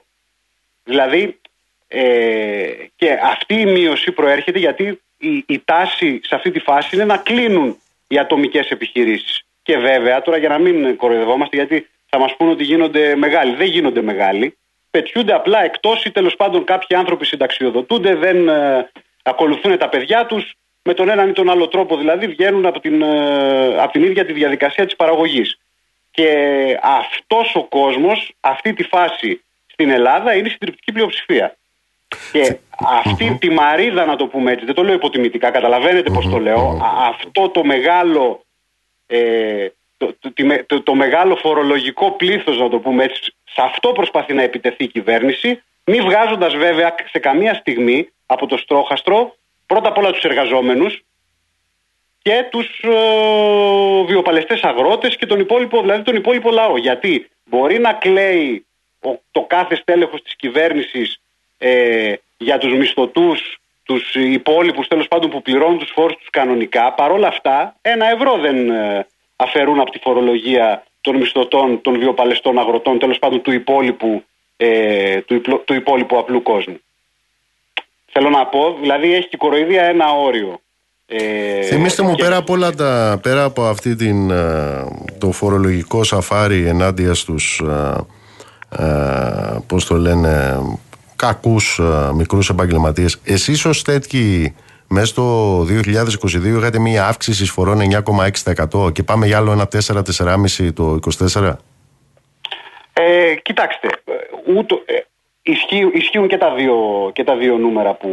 [0.85, 1.41] Δηλαδή
[1.89, 7.05] ε, και αυτή η μείωση προέρχεται γιατί η, η τάση σε αυτή τη φάση είναι
[7.05, 9.45] να κλείνουν οι ατομικές επιχειρήσεις.
[9.63, 13.55] Και βέβαια, τώρα για να μην κοροϊδευόμαστε, γιατί θα μας πούνε ότι γίνονται μεγάλοι.
[13.55, 14.57] Δεν γίνονται μεγάλοι.
[14.91, 18.91] Πετιούνται απλά εκτός ή τέλος πάντων κάποιοι άνθρωποι συνταξιοδοτούνται, δεν ε,
[19.23, 23.03] ακολουθούν τα παιδιά τους με τον έναν ή τον άλλο τρόπο δηλαδή βγαίνουν από την,
[23.03, 25.59] ε, από την ίδια τη διαδικασία της παραγωγής.
[26.11, 26.31] Και
[26.83, 31.57] αυτός ο κόσμος, αυτή τη φάση στην Ελλάδα είναι η συντριπτική πλειοψηφία.
[32.33, 36.39] Και αυτή τη μαρίδα να το πούμε έτσι, δεν το λέω υποτιμητικά, καταλαβαίνετε πώς το
[36.39, 38.45] λέω, αυτό το μεγάλο,
[39.07, 39.67] ε,
[39.99, 40.15] το,
[40.67, 44.89] το, το, μεγάλο φορολογικό πλήθος να το πούμε έτσι, σε αυτό προσπαθεί να επιτεθεί η
[44.89, 49.37] κυβέρνηση, μη βγάζοντας βέβαια σε καμία στιγμή από το στρόχαστρο
[49.67, 51.03] πρώτα απ' όλα τους εργαζόμενους
[52.23, 56.77] και τους ε, βιοπαλαιστές αγρότες και τον υπόλοιπο, δηλαδή τον υπόλοιπο λαό.
[56.77, 58.67] Γιατί μπορεί να κλαίει
[59.31, 61.21] το κάθε στέλεχος της κυβέρνησης
[61.59, 66.93] ε, για τους μισθωτούς, τους υπόλοιπους τέλος πάντων που πληρώνουν τους φόρους τους κανονικά.
[66.93, 69.07] Παρόλα αυτά ένα ευρώ δεν ε,
[69.41, 74.25] αφαιρούν από τη φορολογία των μισθωτών, των βιοπαλαιστών αγροτών, τέλος πάντων του υπόλοιπου,
[74.57, 76.81] ε, του, του υπόλοιπου απλού κόσμου.
[78.13, 80.61] Θέλω να πω, δηλαδή έχει και η κοροϊδία ένα όριο.
[81.07, 84.85] Ε, Θυμήστε μου πέρα από όλα τα, πέρα από αυτή την, ε,
[85.19, 90.61] το φορολογικό σαφάρι ενάντια στους ε, ε πώς το λένε
[91.17, 94.55] κακούς ε, μικρούς επαγγελματίες εσείς ως τέτοιοι
[94.89, 97.79] μέσα στο 2022 είχατε μια αύξηση εισφορών
[98.75, 100.99] 9,6% και πάμε για άλλο ένα 4-4,5% το
[101.35, 101.53] 24%.
[102.93, 103.89] Ε, κοιτάξτε,
[104.57, 104.83] ούτω,
[105.43, 108.09] ισχύουν, ισχύουν και, τα δύο, και τα δύο νούμερα που,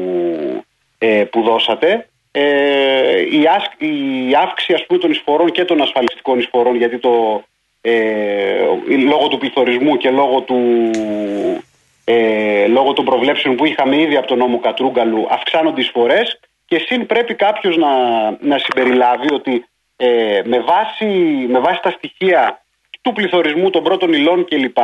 [0.97, 2.07] ε, που δώσατε.
[2.31, 3.41] Ε, η,
[4.29, 7.43] η αύξηση ας πούμε, των εισφορών και των ασφαλιστικών εισφορών γιατί το,
[7.81, 10.91] ε, λόγω του πληθωρισμού και λόγω, του,
[12.03, 16.79] ε, λόγω των προβλέψεων που είχαμε ήδη από τον νόμο Κατρούγκαλου αυξάνονται οι εισφορές και
[16.79, 17.89] συν πρέπει κάποιος να,
[18.29, 21.05] να συμπεριλάβει ότι ε, με, βάση,
[21.49, 22.65] με βάση τα στοιχεία
[23.01, 24.77] του πληθωρισμού των πρώτων υλών κλπ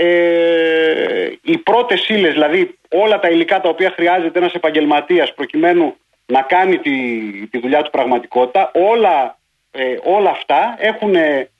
[0.00, 5.96] ε, οι πρώτες ύλες, δηλαδή όλα τα υλικά τα οποία χρειάζεται ένας επαγγελματίας προκειμένου
[6.26, 6.96] να κάνει τη,
[7.46, 9.38] τη δουλειά του πραγματικότητα, όλα,
[9.70, 11.50] ε, όλα αυτά έχουν, ε,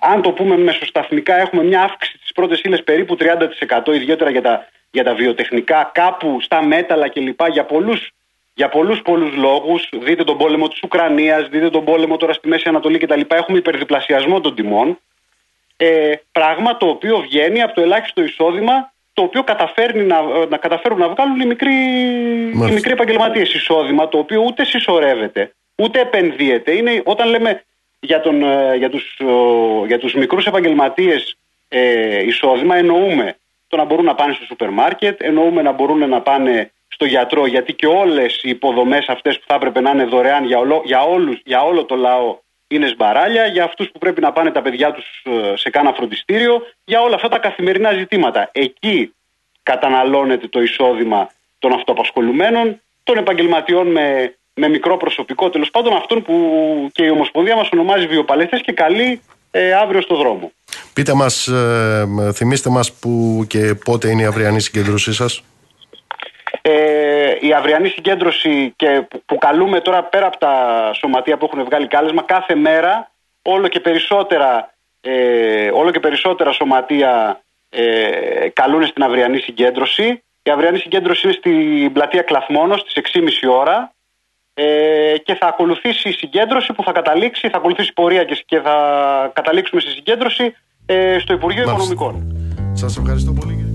[0.00, 4.66] αν το πούμε μεσοσταθμικά, έχουμε μια αύξηση στις πρώτες ύλες περίπου 30% ιδιαίτερα για τα,
[4.94, 7.40] για τα βιοτεχνικά, κάπου στα μέταλλα κλπ.
[7.52, 8.10] Για πολλούς,
[8.54, 12.68] για πολλούς πολλούς λόγους, δείτε τον πόλεμο της Ουκρανίας, δείτε τον πόλεμο τώρα στη Μέση
[12.68, 13.20] Ανατολή κτλ.
[13.28, 14.98] Έχουμε υπερδιπλασιασμό των τιμών
[15.76, 20.98] ε, πράγμα το οποίο βγαίνει από το ελάχιστο εισόδημα το οποίο καταφέρνει να, να καταφέρουν
[20.98, 21.74] να βγάλουν οι μικροί,
[22.68, 26.72] οι μικροί επαγγελματίες εισόδημα το οποίο ούτε συσσωρεύεται ούτε επενδύεται.
[26.72, 27.64] Είναι, όταν λέμε
[28.00, 29.20] για, τον, ε, για, τους,
[29.86, 31.36] για τους μικρούς επαγγελματίες
[31.68, 33.36] ε, εισόδημα εννοούμε
[33.74, 37.46] το να μπορούν να πάνε στο σούπερ μάρκετ, εννοούμε να μπορούν να πάνε στο γιατρό
[37.46, 41.02] γιατί και όλες οι υποδομές αυτές που θα έπρεπε να είναι δωρεάν για, όλο, για,
[41.02, 44.92] όλους, για όλο το λαό είναι σμπαράλια, για αυτούς που πρέπει να πάνε τα παιδιά
[44.92, 48.50] τους ε, σε κάνα φροντιστήριο, για όλα αυτά τα καθημερινά ζητήματα.
[48.52, 49.14] Εκεί
[49.62, 56.34] καταναλώνεται το εισόδημα των αυτοαπασχολουμένων, των επαγγελματιών με, με μικρό προσωπικό, τέλος πάντων αυτών που
[56.92, 59.22] και η Ομοσπονδία μας ονομάζει βιοπαλαιστές και καλεί
[59.56, 60.52] ε, αύριο στο δρόμο.
[60.92, 65.42] Πείτε μας, ε, θυμίστε μας που και πότε είναι η αυριανή συγκέντρωσή σας.
[66.62, 70.54] Ε, η αυριανή συγκέντρωση και που καλούμε τώρα πέρα από τα
[70.94, 73.10] σωματεία που έχουν βγάλει κάλεσμα κάθε μέρα
[73.42, 80.22] όλο και περισσότερα, ε, όλο και περισσότερα σωματεία ε, καλούν στην αυριανή συγκέντρωση.
[80.42, 83.93] Η αυριανή συγκέντρωση είναι στην πλατεία Κλαθμόνος στις 6.30 ώρα
[84.54, 88.76] ε, και θα ακολουθήσει η συγκέντρωση που θα καταλήξει, θα ακολουθήσει πορεία και, θα
[89.34, 90.54] καταλήξουμε στη συγκέντρωση
[90.86, 92.36] ε, στο Υπουργείο Οικονομικών.
[92.72, 93.68] Σας ευχαριστώ πολύ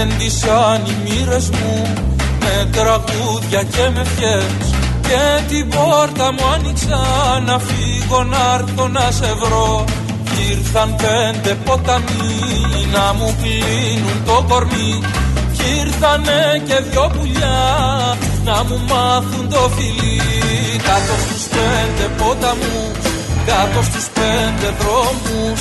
[0.00, 2.07] Έντυσαν οι μοίρες μου
[2.48, 4.64] με τραγούδια και με φιές
[5.06, 7.00] και την πόρτα μου άνοιξα
[7.46, 9.84] να φύγω να έρθω να σε βρω.
[10.50, 12.36] Ήρθαν πέντε ποταμοί
[12.92, 14.92] να μου κλείνουν το κορμί.
[15.56, 17.60] Κι ήρθανε και δυο πουλιά
[18.44, 20.20] να μου μάθουν το φιλί.
[20.86, 22.96] Κάτω στους πέντε ποταμούς
[23.48, 25.60] κάτω στους πέντε δρόμους.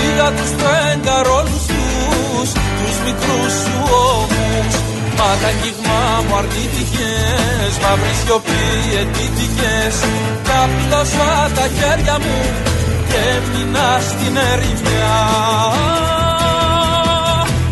[0.00, 2.48] Είδα τους πέντε ρόλους τους
[2.78, 3.76] τους μικρούς σου
[4.10, 4.87] ώμους
[5.18, 8.64] Μα τα αγγίγμα μου αρνήθηκες Μαύρη σιωπή
[8.98, 9.96] αιτήθηκες
[10.48, 12.38] Κάπλωσα τα χέρια μου
[13.08, 15.18] Και έμεινα στην ερημιά.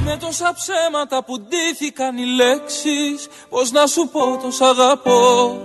[0.04, 5.56] Με τόσα ψέματα που ντύθηκαν οι λέξεις Πώς να σου πω το σ' αγαπώ.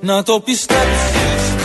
[0.00, 1.57] Να το πιστέψεις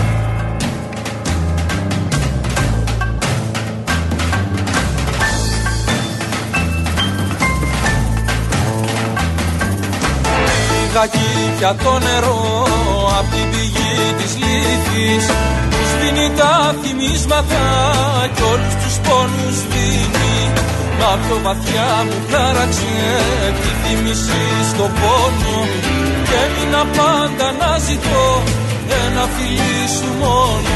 [10.93, 12.67] Λιγάκι πια το νερό
[13.19, 15.25] απ' την πηγή της λύθης.
[15.69, 17.63] Που σβήνει τα θυμίσματα
[18.35, 20.35] κι όλους τους πόνους σβήνει
[20.99, 22.95] Μα πιο βαθιά μου χάραξε
[23.61, 25.57] τη θύμηση στο πόνο.
[26.27, 28.25] Και έμεινα πάντα να ζητώ
[29.05, 30.75] ένα φιλί σου μόνο.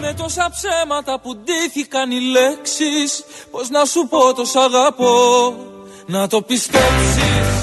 [0.00, 5.14] Με τόσα ψέματα που ντύθηκαν οι λέξεις Πώς να σου πω το σ' αγαπώ
[6.06, 7.55] να το πιστέψεις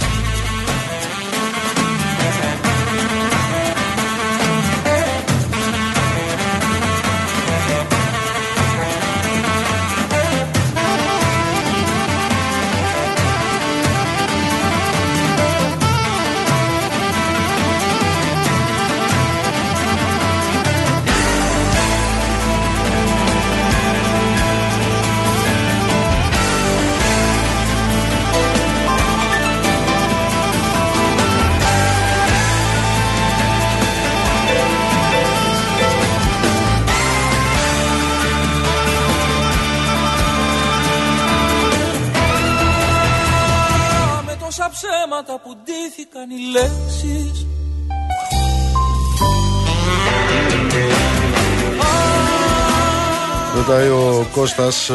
[53.74, 54.90] Ρωτάει ο Κώστας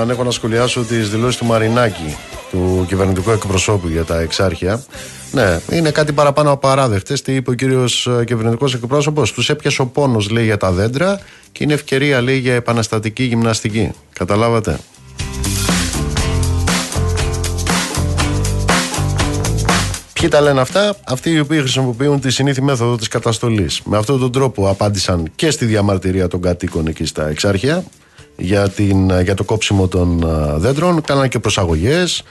[0.00, 2.16] αν έχω να σχολιάσω τις δηλώσεις του Μαρινάκη
[2.50, 4.84] του κυβερνητικού εκπροσώπου για τα εξάρχεια.
[5.32, 7.22] Ναι, είναι κάτι παραπάνω απαράδεκτες.
[7.22, 11.20] Τι είπε ο κύριος κυβερνητικός εκπρόσωπος, τους έπιασε ο πόνος, λέει, για τα δέντρα
[11.52, 13.90] και είναι ευκαιρία, λέει, για επαναστατική γυμναστική.
[14.12, 14.78] Καταλάβατε;
[20.20, 23.80] Ποιοι τα λένε αυτά, αυτοί οι οποίοι χρησιμοποιούν τη συνήθη μέθοδο της καταστολής.
[23.84, 27.84] Με αυτόν τον τρόπο απάντησαν και στη διαμαρτυρία των κατοίκων εκεί στα εξάρχεια
[28.36, 30.24] για, την, για το κόψιμο των
[30.56, 32.22] δέντρων, κάναν και προσαγωγές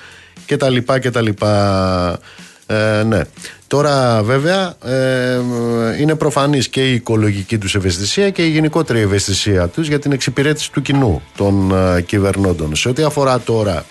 [0.45, 2.19] και τα λοιπά και τα λοιπά.
[2.65, 3.21] Ε, ναι.
[3.67, 5.39] Τώρα βέβαια ε,
[5.99, 10.71] είναι προφανής και η οικολογική τους ευαισθησία και η γενικότερη ευαισθησία τους για την εξυπηρέτηση
[10.71, 12.75] του κοινού των ε, κυβερνώντων.
[12.75, 13.85] Σε ό,τι αφορά τώρα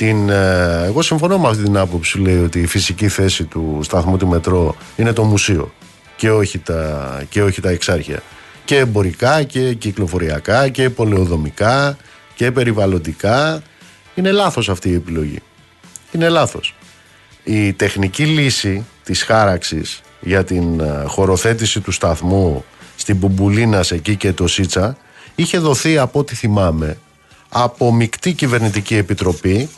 [0.00, 3.80] την, ε, εγώ συμφωνώ με αυτή την άποψη που λέει ότι η φυσική θέση του
[3.82, 5.72] σταθμού του μετρό είναι το μουσείο
[6.16, 8.22] και όχι τα, και όχι τα εξάρχεια.
[8.64, 11.96] Και εμπορικά και κυκλοφοριακά και πολεοδομικά
[12.34, 13.62] και περιβαλλοντικά.
[14.14, 15.38] Είναι λάθος αυτή η επιλογή.
[16.12, 16.74] Είναι λάθος.
[17.44, 22.64] Η τεχνική λύση της χάραξης για την ε, χωροθέτηση του σταθμού
[22.96, 24.96] στην Μπουμπουλίνας εκεί και το Σίτσα
[25.34, 26.98] είχε δοθεί από ό,τι θυμάμαι
[27.48, 29.68] από μεικτή κυβερνητική επιτροπή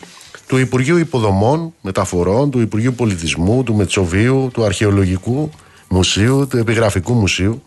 [0.47, 5.51] του Υπουργείου Υποδομών, Μεταφορών, του Υπουργείου Πολιτισμού, του Μετσοβίου, του Αρχαιολογικού
[5.89, 7.63] Μουσείου, του Επιγραφικού Μουσείου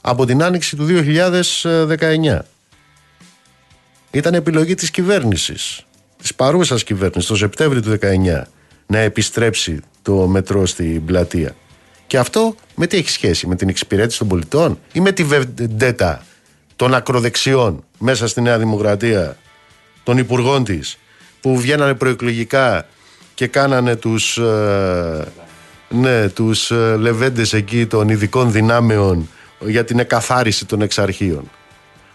[0.00, 2.38] από την άνοιξη του 2019.
[4.10, 5.86] Ήταν επιλογή της κυβέρνησης,
[6.18, 8.48] της παρούσας κυβέρνησης, το Σεπτέμβριο του 2019,
[8.86, 11.54] να επιστρέψει το μετρό στην πλατεία.
[12.06, 16.24] Και αυτό με τι έχει σχέση, με την εξυπηρέτηση των πολιτών ή με τη βεντέτα
[16.76, 19.36] των ακροδεξιών μέσα στη Νέα Δημοκρατία,
[20.02, 20.98] των υπουργών της,
[21.40, 22.86] που βγαίνανε προεκλογικά
[23.34, 25.24] και κάνανε τους, ε,
[25.88, 29.28] ναι, τους ε, λεβέντες εκεί των ειδικών δυνάμεων
[29.60, 31.50] για την εκαθάριση των εξαρχείων.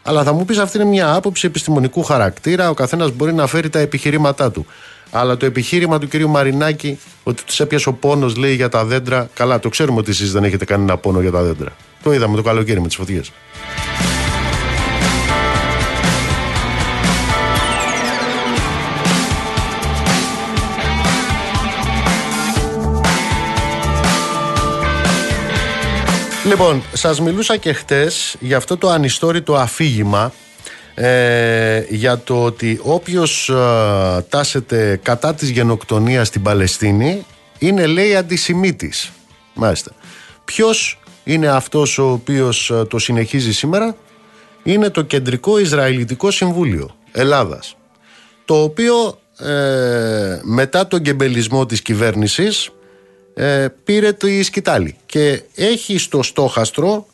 [0.04, 3.70] Αλλά θα μου πεις αυτή είναι μια άποψη επιστημονικού χαρακτήρα, ο καθένας μπορεί να φέρει
[3.70, 4.66] τα επιχειρήματά του.
[5.12, 9.30] Αλλά το επιχείρημα του κυρίου Μαρινάκη ότι τους έπιασε ο πόνος, λέει για τα δέντρα.
[9.34, 11.76] Καλά, το ξέρουμε ότι εσείς δεν έχετε κανένα πόνο για τα δέντρα.
[12.04, 13.32] Το είδαμε το καλοκαίρι με τις φωτιές.
[26.46, 30.34] Λοιπόν, σας μιλούσα και χτες για αυτό το ανιστόρητο αφήγημα
[30.96, 37.26] ε, για το ότι όποιος ε, τάσεται κατά της γενοκτονίας στην Παλαιστίνη
[37.60, 39.12] είναι λέει αντισημίτης.
[39.54, 39.92] Μάλιστα.
[40.46, 43.96] Ποιος είναι αυτός ο οποίος ε, το συνεχίζει σήμερα;
[44.64, 47.76] Είναι το Κεντρικό Ισραηλιτικό Συμβούλιο Ελλάδας
[48.46, 52.70] το οποίο ε, μετά τον κεμπελισμό της κυβέρνησης ε,
[53.84, 57.08] πήρε τη σκητάλη και έχει στο στόχαστρο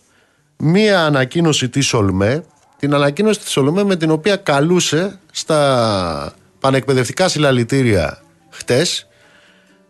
[0.57, 2.43] μία ανακοίνωση της ΟΛΜΕ
[2.81, 9.07] την ανακοίνωση της ΟΛΜΕ με την οποία καλούσε στα πανεκπαιδευτικά συλλαλητήρια χτες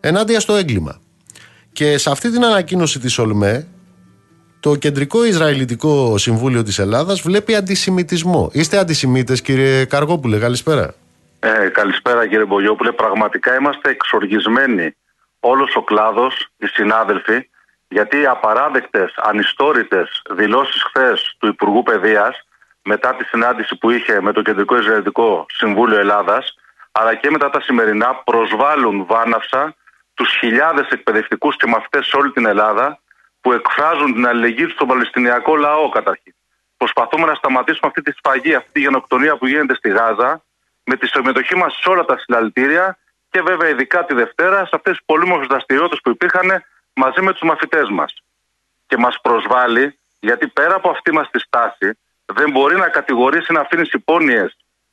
[0.00, 1.00] ενάντια στο έγκλημα.
[1.72, 3.66] Και σε αυτή την ανακοίνωση της ΟΛΜΕ
[4.60, 8.50] το Κεντρικό Ισραηλιτικό Συμβούλιο της Ελλάδας βλέπει αντισημιτισμό.
[8.52, 10.94] Είστε αντισημίτες κύριε Καργόπουλε, καλησπέρα.
[11.40, 12.92] Ε, καλησπέρα κύριε Μπογιόπουλε.
[12.92, 14.94] Πραγματικά είμαστε εξοργισμένοι
[15.44, 17.48] όλος ο κλάδος, οι συνάδελφοι,
[17.88, 22.46] γιατί οι απαράδεκτες, ανιστόρητες δηλώσεις χθες του Υπουργού Παιδείας
[22.82, 26.56] μετά τη συνάντηση που είχε με το Κεντρικό Ισραηλιτικό Συμβούλιο Ελλάδας
[26.92, 29.74] αλλά και μετά τα σημερινά προσβάλλουν βάναυσα
[30.14, 32.98] τους χιλιάδες εκπαιδευτικούς και μαθητές σε όλη την Ελλάδα
[33.40, 36.34] που εκφράζουν την αλληλεγγύη τους στον Παλαιστινιακό λαό καταρχήν.
[36.76, 40.42] Προσπαθούμε να σταματήσουμε αυτή τη σφαγή, αυτή τη γενοκτονία που γίνεται στη Γάζα
[40.84, 42.98] με τη συμμετοχή μας σε όλα τα συλλαλητήρια
[43.32, 47.42] και βέβαια ειδικά τη Δευτέρα σε αυτές τις πολύμορφες δραστηριότητες που υπήρχαν μαζί με τους
[47.42, 48.22] μαθητές μας.
[48.86, 53.60] Και μας προσβάλλει γιατί πέρα από αυτή μας τη στάση δεν μπορεί να κατηγορήσει να
[53.60, 54.46] αφήνει υπόνοιε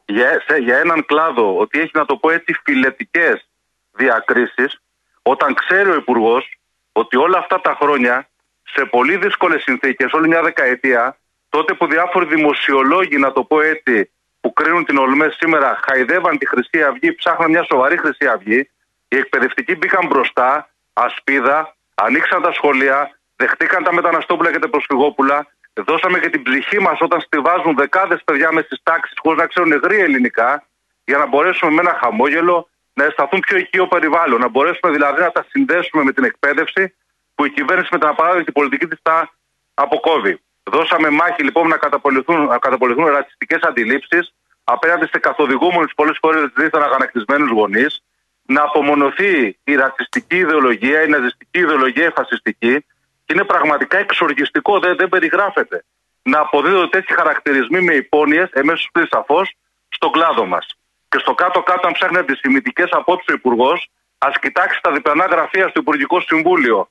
[0.06, 3.48] για, για έναν κλάδο ότι έχει να το πω έτσι φιλετικές
[3.92, 4.82] διακρίσεις
[5.22, 6.60] όταν ξέρει ο Υπουργός
[6.92, 8.30] ότι όλα αυτά τα χρόνια
[8.64, 11.18] σε πολύ δύσκολες συνθήκες, όλη μια δεκαετία,
[11.50, 14.12] τότε που διάφοροι δημοσιολόγοι, να το πω έτσι,
[14.42, 18.70] που κρίνουν την ΟΛΜΕ σήμερα, χαϊδεύαν τη Χρυσή Αυγή, ψάχναν μια σοβαρή Χρυσή Αυγή.
[19.08, 26.20] Οι εκπαιδευτικοί μπήκαν μπροστά, ασπίδα, ανοίξαν τα σχολεία, δεχτήκαν τα μεταναστόπουλα και τα προσφυγόπουλα, δώσαμε
[26.20, 30.00] και την ψυχή μας όταν στηβάζουν δεκάδες παιδιά μες στις τάξεις χωρίς να ξέρουν ευρύ
[30.00, 30.64] ελληνικά,
[31.06, 35.32] για να μπορέσουμε με ένα χαμόγελο να αισθανθούν πιο οικείο περιβάλλον, να μπορέσουμε δηλαδή να
[35.32, 36.96] τα συνδέσουμε με την εκπαίδευση
[37.36, 39.34] που η κυβέρνηση με την απαράδεκτη πολιτική της τα
[39.74, 40.42] αποκόβει.
[40.64, 44.34] Δώσαμε μάχη λοιπόν να καταπολυθούν, να καταπολυθούν ρατσιστικές αντιλήψεις
[44.64, 48.04] απέναντι σε καθοδηγούμενους πολλές φορές δίθεν αγανακτισμένους γονείς,
[48.46, 52.86] να απομονωθεί η ρατσιστική ιδεολογία, η ναζιστική ιδεολογία, η φασιστική.
[53.26, 55.84] Και είναι πραγματικά εξοργιστικό, δεν, δεν περιγράφεται.
[56.22, 59.56] Να αποδίδονται τέτοιοι χαρακτηρισμοί με υπόνοιες, εμέσως πλήρη σαφώς,
[59.90, 60.66] στον κλάδο μας.
[61.10, 65.80] Και στο κάτω-κάτω, αν ψάχνει αντισημητικέ απόψεις ο Υπουργός, ας κοιτάξει τα διπλανά γραφεία στο
[65.80, 66.90] Υπουργικό Συμβούλιο.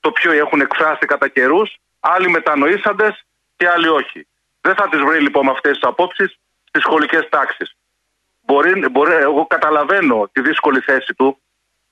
[0.00, 3.24] Το οποίο έχουν εκφράσει κατά καιρούς άλλοι μετανοήσαντες
[3.56, 4.26] και άλλοι όχι.
[4.60, 7.76] Δεν θα τις βρει λοιπόν με αυτές τις απόψεις στις σχολικές τάξεις.
[8.40, 11.40] Μπορεί, μπορεί, εγώ καταλαβαίνω τη δύσκολη θέση του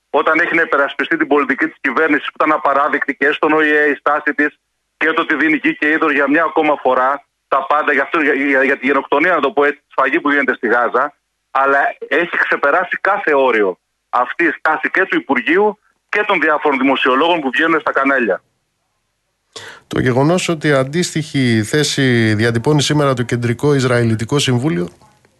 [0.09, 3.95] όταν έχει να υπερασπιστεί την πολιτική της κυβέρνησης που ήταν απαράδεκτη και στον ΟΗΕ η
[3.95, 4.59] στάση της
[4.97, 8.21] και το ότι δίνει γη και είδο για μια ακόμα φορά τα πάντα για, αυτό,
[8.21, 11.13] για, για, για τη γενοκτονία, να το πω έτσι, τη σφαγή που γίνεται στη Γάζα.
[11.51, 13.79] Αλλά έχει ξεπεράσει κάθε όριο
[14.09, 15.79] αυτή η στάση και του Υπουργείου
[16.09, 18.41] και των διάφορων δημοσιολόγων που βγαίνουν στα κανάλια.
[19.87, 24.89] Το γεγονός ότι αντίστοιχη θέση διατυπώνει σήμερα το Κεντρικό Ισραηλιτικό Συμβούλιο.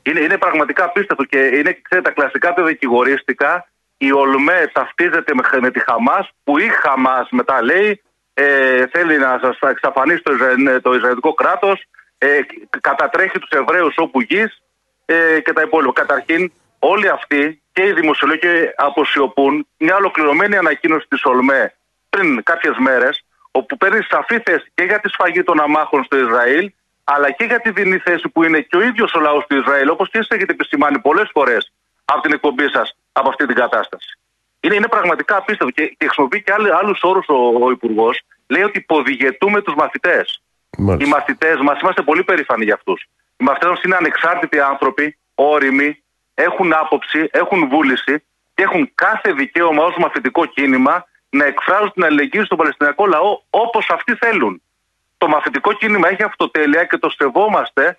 [0.01, 3.69] Είναι, είναι πραγματικά απίστευτο και είναι ξέρετε, τα κλασικά τα δικηγορίστικα.
[3.97, 8.01] Η ΟΛΜΕ ταυτίζεται με, με τη Χαμάς, που η Χαμάς μετά λέει
[8.33, 11.85] ε, θέλει να σας εξαφανίσει το, Ισραηλ, το Ισραηλιτικό κράτος,
[12.17, 12.39] ε,
[12.81, 14.61] κατατρέχει τους Εβραίους όπου γης
[15.05, 15.93] ε, και τα υπόλοιπα.
[15.93, 18.39] Καταρχήν, όλοι αυτοί και οι δημοσιολόγοι
[18.75, 21.73] αποσιωπούν μια ολοκληρωμένη ανακοίνωση της ΟΛΜΕ
[22.09, 23.23] πριν κάποιες μέρες
[23.59, 26.71] όπου παίρνει σαφή θέση και για τη σφαγή των αμάχων στο Ισραήλ,
[27.03, 29.89] αλλά και για τη δινή θέση που είναι και ο ίδιος ο λαός του Ισραήλ,
[29.89, 31.71] όπως και εσεί έχετε επισημάνει πολλές φορές
[32.05, 34.19] από την εκπομπή σας από αυτή την κατάσταση.
[34.59, 38.21] Είναι, είναι πραγματικά απίστευτο και, και χρησιμοποιεί και άλλους όρους ο, ο Υπουργός.
[38.47, 40.41] Λέει ότι υποδηγετούμε τους μαθητές.
[40.99, 43.07] Οι μαθητές μας είμαστε πολύ περήφανοι για αυτούς.
[43.37, 46.03] Οι μαθητές μας είναι ανεξάρτητοι άνθρωποι, όριμοι,
[46.33, 48.23] έχουν άποψη, έχουν βούληση
[48.53, 53.89] και έχουν κάθε δικαίωμα ως μαθητικό κίνημα να εκφράζουν την αλληλεγγύη στον Παλαιστινιακό λαό όπως
[53.89, 54.61] αυτοί θέλουν.
[55.17, 57.97] Το μαθητικό κίνημα έχει αυτοτέλεια και το σεβόμαστε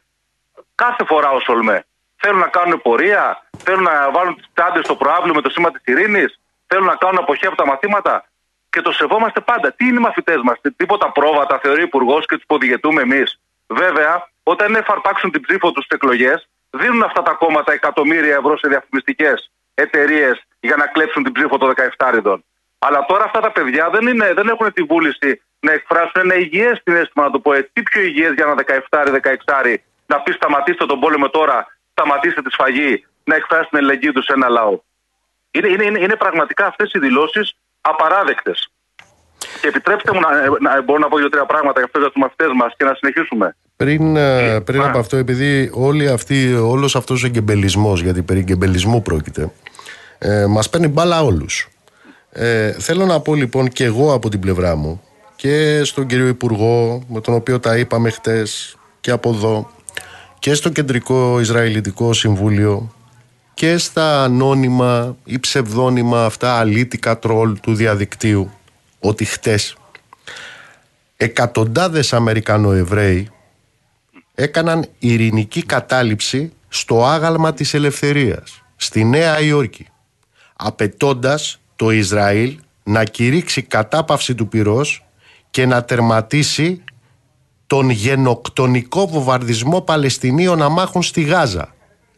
[0.74, 1.84] κάθε φορά ως Ολμέ.
[2.16, 5.82] Θέλουν να κάνουν πορεία, θέλουν να βάλουν τις τσάντες στο προάβλιο με το σήμα της
[5.84, 8.24] ειρήνης, θέλουν να κάνουν αποχή από τα μαθήματα
[8.70, 9.72] και το σεβόμαστε πάντα.
[9.72, 13.40] Τι είναι οι μαθητές μας, τίποτα πρόβατα, θεωρεί ο Υπουργός και τους υποδηγετούμε εμείς.
[13.66, 18.68] Βέβαια, όταν εφαρπάξουν την ψήφο τους στις εκλογές, δίνουν αυτά τα κόμματα εκατομμύρια ευρώ σε
[18.68, 22.12] διαφημιστικές εταιρείες για να κλέψουν την ψήφο των 17
[22.86, 25.30] αλλά τώρα αυτά τα παιδιά δεν, είναι, δεν έχουν τη βούληση
[25.60, 27.70] να εκφράσουν ένα υγιές συνέστημα, να το πω έτσι.
[27.72, 28.54] Τι πιο υγιές για ένα
[29.64, 29.76] 17-16
[30.06, 34.32] να πει σταματήστε τον πόλεμο τώρα, σταματήστε τη σφαγή, να εκφράσει την ελεγγύη τους σε
[34.32, 34.74] ένα λαό.
[35.50, 38.70] Είναι, είναι, είναι, είναι πραγματικά αυτές οι δηλώσεις απαράδεκτες.
[39.60, 40.30] Και επιτρέψτε μου να,
[40.60, 43.56] να μπορώ να πω δύο-τρία πράγματα για αυτό για τους μαθητές μας και να συνεχίσουμε.
[43.76, 49.02] Πριν, ε, πριν από αυτό, επειδή όλοι αυτοί, όλος αυτός ο εγκεμπελισμός, γιατί περί εγκεμπελισμού
[49.02, 49.52] πρόκειται,
[50.18, 51.68] ε, μας παίρνει μπάλα όλους.
[52.32, 55.02] Ε, θέλω να πω λοιπόν και εγώ από την πλευρά μου
[55.36, 59.70] και στον κύριο Υπουργό με τον οποίο τα είπαμε χτες και από εδώ
[60.38, 62.94] και στο Κεντρικό Ισραηλιτικό Συμβούλιο
[63.54, 68.50] και στα ανώνυμα ή ψευδόνυμα αυτά αλήτικα τρόλ του διαδικτύου
[69.00, 69.76] ότι χτες
[71.16, 73.30] εκατοντάδες Αμερικανοεβραίοι
[74.34, 79.86] έκαναν ειρηνική κατάληψη στο άγαλμα της ελευθερίας στη Νέα Υόρκη
[80.56, 85.04] απαιτώντας το Ισραήλ να κηρύξει κατάπαυση του πυρός
[85.50, 86.84] και να τερματίσει
[87.66, 91.74] τον γενοκτονικό βομβαρδισμό Παλαιστινίων αμάχων στη Γάζα.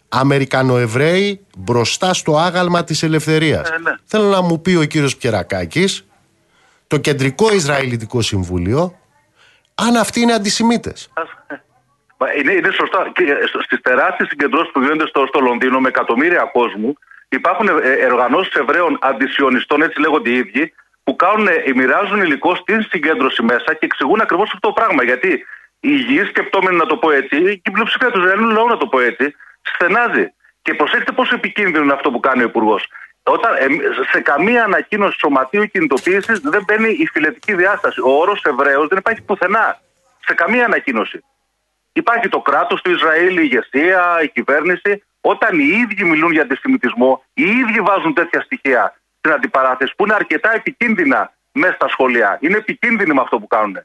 [0.08, 3.70] Αμερικανοεβραίοι μπροστά στο άγαλμα της ελευθερίας.
[3.70, 3.94] Ε, ναι.
[4.04, 6.06] Θέλω να μου πει ο κύριος Πιερακάκης,
[6.86, 8.98] το Κεντρικό Ισραηλιτικό Συμβούλιο,
[9.74, 11.10] αν αυτοί είναι αντισημίτες.
[12.16, 13.12] Μα Είναι, είναι σωστά.
[13.64, 16.96] Στις τεράστιες συγκεντρώσεις που γίνονται στο, στο Λονδίνο με εκατομμύρια κόσμου,
[17.36, 20.72] υπάρχουν ε, οργανώσεις Εβραίων αντισιωνιστών, έτσι λέγονται οι ίδιοι,
[21.04, 25.02] που κάνουν, ε, μοιράζουν υλικό στην συγκέντρωση μέσα και εξηγούν ακριβώς αυτό το πράγμα.
[25.04, 25.28] Γιατί
[25.80, 28.86] οι υγιείς σκεπτόμενοι, να το πω έτσι, και η πλειοψηφία τους Ισραηλινού λαού, να το
[28.86, 30.32] πω έτσι, στενάζει.
[30.62, 32.86] Και προσέξτε πόσο επικίνδυνο είναι αυτό που κάνει ο Υπουργός.
[33.22, 33.66] Όταν ε,
[34.10, 38.00] σε καμία ανακοίνωση σωματείου κινητοποίησης δεν μπαίνει η φιλετική διάσταση.
[38.00, 39.80] Ο όρος Εβραίος δεν υπάρχει πουθενά.
[40.26, 41.24] Σε καμία ανακοίνωση.
[41.92, 45.02] Υπάρχει το κράτος του Ισραήλ, η ηγεσία, η κυβέρνηση.
[45.24, 50.14] Όταν οι ίδιοι μιλούν για αντισημιτισμό, οι ίδιοι βάζουν τέτοια στοιχεία στην αντιπαράθεση που είναι
[50.14, 52.38] αρκετά επικίνδυνα μέσα στα σχολεία.
[52.40, 53.78] Είναι επικίνδυνοι με αυτό που κάνουν.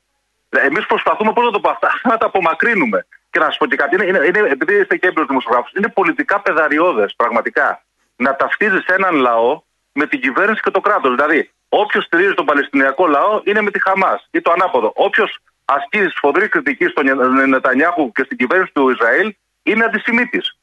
[0.50, 3.06] Εμείς προσπαθούμε πώς να το πω αυτά, να τα απομακρύνουμε.
[3.30, 5.88] Και να σας πω και κάτι, είναι, είναι, είναι, επειδή είστε και έμπειρος δημοσιογράφος, είναι
[5.88, 7.82] πολιτικά πεδαριώδες πραγματικά
[8.16, 9.62] να ταυτίζεις έναν λαό
[9.92, 11.16] με την κυβέρνηση και το κράτος.
[11.16, 14.92] Δηλαδή, όποιος στηρίζει τον Παλαιστινιακό λαό είναι με τη Χαμάς ή το ανάποδο.
[14.96, 17.06] Όποιος ασκεί σφοδρή κριτική στον
[17.50, 20.58] Νετανιάχου και στην κυβέρνηση του Ισραήλ είναι αντισημίτης.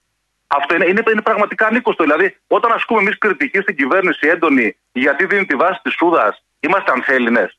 [0.58, 2.02] Αυτό είναι, είναι, είναι πραγματικά ανήκωστο.
[2.02, 6.90] Δηλαδή, όταν ασκούμε εμείς κριτική στην κυβέρνηση έντονη γιατί δίνει τη βάση της Σούδας, είμαστε
[6.92, 7.52] ανθέληνε.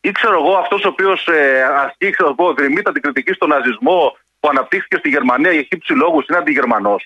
[0.00, 4.48] Ή ξέρω εγώ, αυτός ο οποίος ε, ασκεί, ξέρω εγώ, την κριτική στον ναζισμό που
[4.48, 7.02] αναπτύχθηκε στη Γερμανία για χύψη λόγους είναι αντιγερμανός.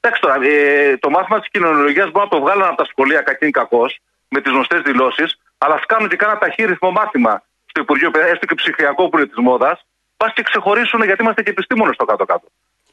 [0.00, 3.50] Εντάξει τώρα, ε, το μάθημα της κοινωνιολογίας μπορεί να το βγάλουν από τα σχολεία κακήν
[3.50, 3.98] κακός
[4.28, 8.46] με τις γνωστές δηλώσεις, αλλά ας κάνουν και κάνα ταχύριθμο μάθημα στο Υπουργείο Παιδεία, έστω
[8.46, 9.80] και ψηφιακό που είναι τη μόδα,
[10.16, 12.46] πας και ξεχωρίσουν γιατί είμαστε και επιστήμονες στο κάτω-κάτω.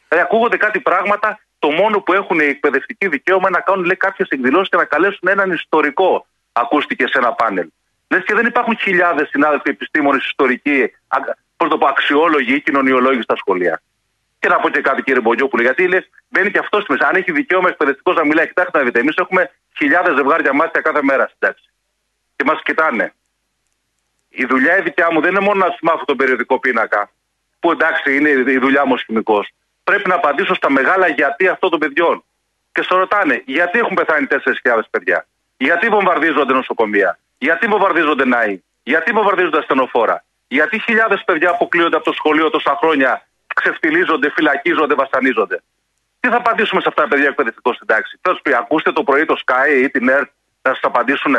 [0.08, 4.28] Δηλαδή, ακούγονται κάτι πράγματα, το μόνο που έχουν οι εκπαιδευτικοί δικαίωμα είναι να κάνουν κάποιες
[4.30, 6.28] εκδηλώσεις και να καλέσουν έναν ιστορικό.
[6.52, 7.68] Ακούστηκε σε ένα πάνελ.
[8.10, 10.92] Λες και δεν υπάρχουν χιλιάδες συνάδελφοι επιστήμονες, ιστορικοί,
[11.58, 13.82] πώς το πω, αξιόλογοι ή κοινωνιολόγοι στα σχολεία.
[14.40, 17.06] Και να πω και κάτι, κύριε Μπογιόπουλο, γιατί λες, μπαίνει και αυτός στη μέση.
[17.06, 21.00] Αν έχει δικαίωμα εκπαιδευτικός να μιλάει, κοιτάξτε να δείτε, εμείς έχουμε χιλιάδες ζευγάρια μάτια κάθε
[21.04, 21.70] μέρα στην τάξη.
[22.36, 23.14] Και μας κοιτάνε.
[24.30, 27.12] Η δουλειά η δικιά μου δεν είναι μόνο να σου μάθω τον περιοδικό πίνακα,
[27.60, 29.52] που εντάξει είναι η δουλειά μου ως χημικός.
[29.90, 32.24] Πρέπει να απαντήσω στα μεγάλα γιατί αυτών των παιδιών.
[32.72, 35.28] Και στο ρωτάνε, γιατί έχουν πεθάνει 4.000 παιδιά,
[35.58, 42.12] γιατί βομβαρδίζονται νοσοκομεία, γιατί βομβαρδίζονται ναοί, γιατί βομβαρδίζονται ασθενοφόρα, γιατί χιλιάδες παιδιά αποκλείονται από το
[42.12, 45.62] σχολείο τόσα χρόνια, ξεφτιλίζονται, φυλακίζονται, βασανίζονται;
[46.20, 48.20] Τι θα απαντήσουμε σε αυτά τα παιδιά εκπαιδευτικό στην τάξη.
[48.22, 50.30] Θέλω πει, ακούστε το πρωί το Sky ή την ΕΡΤ
[50.62, 51.36] να σας απαντήσουν.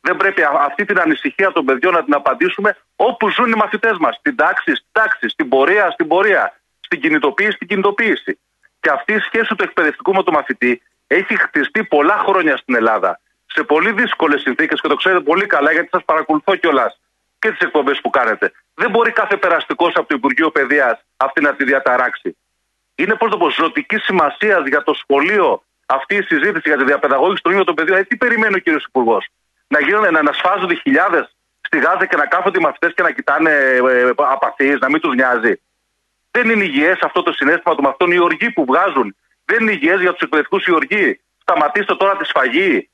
[0.00, 4.16] Δεν πρέπει αυτή την ανησυχία των παιδιών να την απαντήσουμε όπου ζουν οι μαθητές μας.
[4.16, 8.32] Στην τάξη, στην τάξη, στην πορεία, στην πορεία, στην κινητοποίηση, στην κινητοποίηση.
[8.80, 13.20] Και αυτή η σχέση του εκπαιδευτικού με το μαθητή έχει χτιστεί πολλά χρόνια στην Ελλάδα.
[13.46, 17.00] Σε πολύ δύσκολες συνθήκες και το ξέρετε πολύ καλά γιατί σας παρακολουθώ κιόλας
[17.38, 18.52] και τις εκπομπές που κάνετε.
[18.74, 22.36] Δεν μπορεί κάθε περαστικός από το Υπουργείο Παιδείας αυτή να τη διαταράξει.
[22.94, 27.42] Είναι πώς το πω, ζωτική σημασία για το σχολείο αυτή η συζήτηση για τη διαπαιδαγώγηση
[27.42, 27.98] των ίδιων των παιδιών.
[27.98, 29.28] Ε, τι περιμένει ο κύριος Υπουργός,
[29.68, 33.50] Να γίνονται, να ανασφάζονται χιλιάδες στη Γάζα και να κάθονται οι μαθητές και να κοιτάνε
[33.50, 35.60] ε, απαθείς, να μην τους νοιάζει.
[36.36, 38.10] Δεν είναι υγιές αυτό το συνέστημα των μαθητών.
[38.12, 41.20] Οι οργοί που βγάζουν δεν είναι υγιές για τους εκπαιδευτικούς οι οργοί.
[41.38, 42.90] Σταματήστε τώρα τη σφαγή.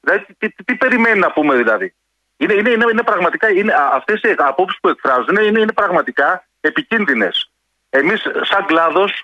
[0.00, 1.94] Δηλαδή, τι, τι, τι περιμένει να πούμε δηλαδή;
[2.36, 7.52] Είναι, είναι, είναι, είναι πραγματικά, είναι, αυτές οι απόψεις που εκφράζουν είναι, είναι πραγματικά επικίνδυνες.
[7.90, 9.22] Εμείς σαν κλάδος,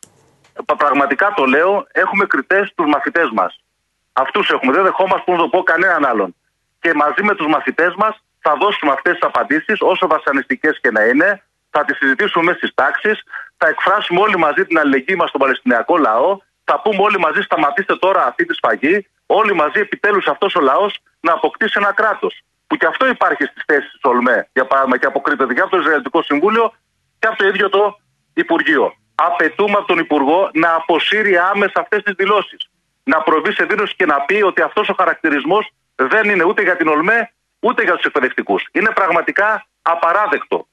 [0.76, 3.64] πραγματικά το λέω, έχουμε κριτές τους μαθητές μας.
[4.12, 6.34] Αυτούς έχουμε, δεν δεχόμαστε που να το πω κανέναν άλλον.
[6.80, 11.02] Και μαζί με τους μαθητές μας θα δώσουμε αυτές τις απαντήσεις όσο βασανιστικές και να
[11.04, 13.22] είναι, θα τις συζητήσουμε μέσα στις τάξεις,
[13.56, 17.96] θα εκφράσουμε όλοι μαζί την αλληλεγγύη μας στον Παλαιστινιακό λαό, θα πούμε όλοι μαζί σταματήστε
[17.96, 22.76] τώρα αυτή τη σφαγή, όλοι μαζί επιτέλους αυτός ο λαός να αποκτήσει ένα κράτος που
[22.76, 26.22] και αυτό υπάρχει στις θέσεις της ΟΛΜΕ, για παράδειγμα, και αποκρίνεται και από το Ισραηλιτικό
[26.22, 26.72] Συμβούλιο
[27.18, 27.98] και από το ίδιο το
[28.34, 28.94] Υπουργείο.
[29.14, 32.70] Απαιτούμε από τον Υπουργό να αποσύρει άμεσα αυτές τις δηλώσεις.
[33.04, 36.76] Να προβεί σε δήλωση και να πει ότι αυτός ο χαρακτηρισμός δεν είναι ούτε για
[36.76, 38.66] την ΟΛΜΕ ούτε για τους εκπαιδευτικούς.
[38.72, 40.66] Είναι πραγματικά απαράδεκτο.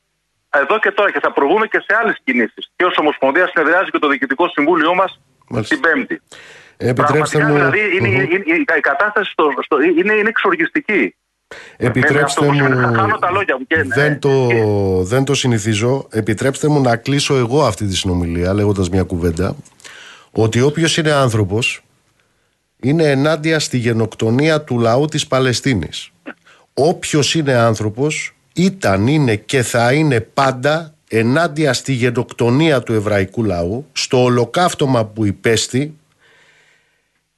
[0.49, 2.71] Εδώ και τώρα και θα προβούμε και σε άλλες κινήσεις.
[2.75, 5.19] Και ως Ομοσπονδίας συνεδριάζει και το Διοικητικό Συμβούλιο μας
[5.67, 6.21] την Πέμπτη.
[6.77, 7.53] Επιτρέψτε μου...
[7.53, 11.15] δηλαδή είναι, είναι, η κατάσταση στο, στο, είναι, είναι εξοργιστική.
[11.77, 12.53] Επιτρέψτε μου.
[13.87, 14.47] Δεν το,
[15.03, 16.07] δεν το συνηθίζω.
[16.11, 19.55] Επιτρέψτε μου να κλείσω εγώ αυτή τη συνομιλία λέγοντας μια κουβέντα.
[20.31, 21.81] Ότι όποιος είναι άνθρωπος
[22.81, 26.11] είναι ενάντια στη γενοκτονία του λαού της Παλαιστίνης.
[26.73, 33.87] Όποιος είναι άνθρωπος ήταν, είναι και θα είναι πάντα ενάντια στη γενοκτονία του εβραϊκού λαού,
[33.91, 35.97] στο ολοκαύτωμα που υπέστη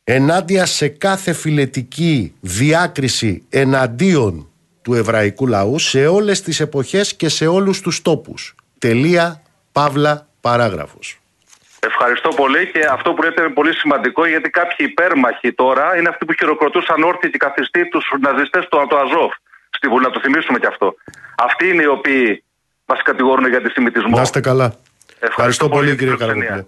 [0.03, 4.49] ενάντια σε κάθε φιλετική διάκριση εναντίον
[4.81, 8.55] του εβραϊκού λαού σε όλες τις εποχές και σε όλους τους τόπους.
[8.77, 9.41] Τελεία,
[9.71, 11.19] παύλα, παράγραφος.
[11.79, 16.25] Ευχαριστώ πολύ και αυτό που λέτε είναι πολύ σημαντικό γιατί κάποιοι υπέρμαχοι τώρα είναι αυτοί
[16.25, 19.33] που χειροκροτούσαν όρθιοι και καθιστοί τους ναζιστές του Αζόφ
[19.69, 20.05] στη Βουλή.
[20.05, 20.95] Να το θυμίσουμε και αυτό.
[21.37, 22.43] Αυτοί είναι οι οποίοι
[22.85, 24.15] μας κατηγορούν για αντισημιτισμό.
[24.15, 24.65] Να είστε καλά.
[24.65, 26.65] Ευχαριστώ, Ευχαριστώ πολύ, κύριε Καραγοπούλε.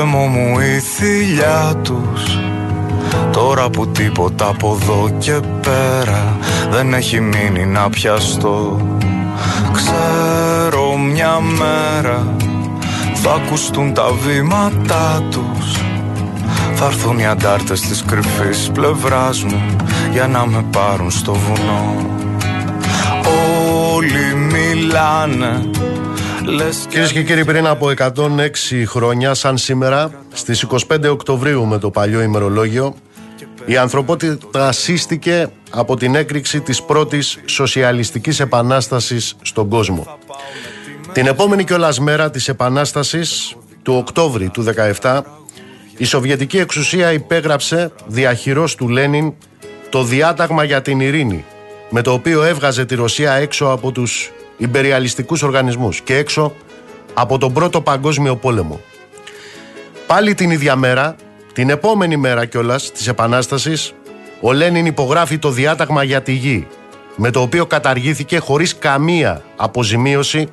[0.00, 2.38] Στο λαιμό μου η θηλιά τους.
[3.32, 6.36] Τώρα που τίποτα από εδώ και πέρα
[6.70, 8.80] δεν έχει μείνει να πιαστώ.
[9.72, 12.34] Ξέρω μια μέρα
[13.14, 15.76] θα ακουστούν τα βήματά τους.
[16.74, 19.76] Θα έρθουν οι αντάρτες της κρυφής πλευράς μου
[20.12, 21.94] για να με πάρουν στο βουνό.
[23.94, 25.69] Όλοι μιλάνε
[26.88, 32.22] Κυρίες και κύριοι, πριν από 106 χρόνια, σαν σήμερα, στις 25 Οκτωβρίου με το παλιό
[32.22, 32.94] ημερολόγιο,
[33.64, 40.18] η ανθρωπότητα σύστηκε από την έκρηξη της πρώτης σοσιαλιστικής επανάστασης στον κόσμο.
[41.12, 44.62] Την επόμενη κιόλας μέρα της επανάστασης, του Οκτώβρη του
[45.00, 45.20] 17,
[45.96, 49.32] η Σοβιετική εξουσία υπέγραψε διαχειρός του Λένιν
[49.88, 51.44] το διάταγμα για την ειρήνη,
[51.90, 54.30] με το οποίο έβγαζε τη Ρωσία έξω από τους
[54.60, 56.54] υπεριαλιστικούς οργανισμούς και έξω
[57.14, 58.80] από τον Πρώτο Παγκόσμιο Πόλεμο.
[60.06, 61.16] Πάλι την ίδια μέρα,
[61.52, 63.94] την επόμενη μέρα κιόλας της Επανάστασης,
[64.40, 66.66] ο Λένιν υπογράφει το διάταγμα για τη γη,
[67.16, 70.48] με το οποίο καταργήθηκε χωρίς καμία αποζημίωση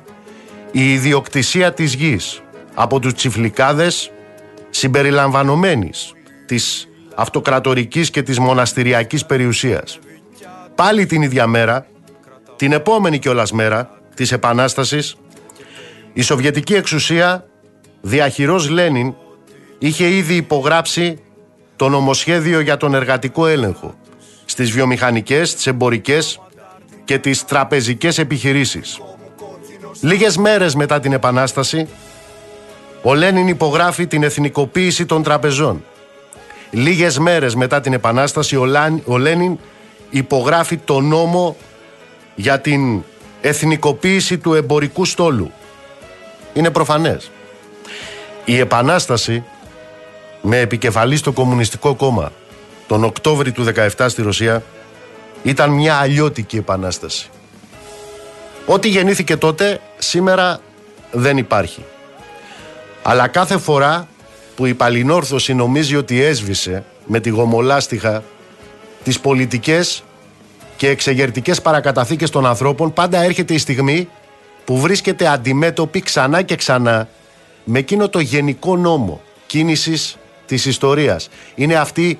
[0.70, 2.42] η ιδιοκτησία της γης
[2.74, 4.10] από τους τσιφλικάδες
[4.70, 6.12] συμπεριλαμβανομένης
[6.46, 9.98] της αυτοκρατορικής και της μοναστηριακής περιουσίας.
[10.74, 11.86] Πάλι την ίδια μέρα,
[12.56, 15.16] την επόμενη κιόλας μέρα, της Επανάστασης,
[16.12, 17.46] η Σοβιετική εξουσία,
[18.00, 19.14] διαχειρός Λένιν,
[19.78, 21.18] είχε ήδη υπογράψει
[21.76, 23.94] το νομοσχέδιο για τον εργατικό έλεγχο
[24.44, 26.40] στις βιομηχανικές, τις εμπορικές
[27.04, 29.00] και τις τραπεζικές επιχειρήσεις.
[30.00, 31.88] Λίγες μέρες μετά την Επανάσταση,
[33.02, 35.84] ο Λένιν υπογράφει την εθνικοποίηση των τραπεζών.
[36.70, 38.56] Λίγες μέρες μετά την Επανάσταση,
[39.04, 39.58] ο Λένιν
[40.10, 41.56] υπογράφει το νόμο
[42.34, 43.02] για την
[43.40, 45.52] εθνικοποίηση του εμπορικού στόλου.
[46.52, 47.30] Είναι προφανές.
[48.44, 49.44] Η Επανάσταση
[50.42, 52.32] με επικεφαλή στο Κομμουνιστικό Κόμμα
[52.86, 53.66] τον Οκτώβρη του
[53.96, 54.62] 17 στη Ρωσία
[55.42, 57.30] ήταν μια αλλιώτικη επανάσταση.
[58.66, 60.60] Ό,τι γεννήθηκε τότε σήμερα
[61.12, 61.84] δεν υπάρχει.
[63.02, 64.08] Αλλά κάθε φορά
[64.56, 68.22] που η παλινόρθωση νομίζει ότι έσβησε με τη γομολάστιχα
[69.04, 70.02] τις πολιτικές
[70.78, 74.08] και εξεγερτικές παρακαταθήκες των ανθρώπων, πάντα έρχεται η στιγμή
[74.64, 77.08] που βρίσκεται αντιμέτωπη ξανά και ξανά
[77.64, 81.28] με εκείνο το γενικό νόμο κίνησης της ιστορίας.
[81.54, 82.18] Είναι αυτή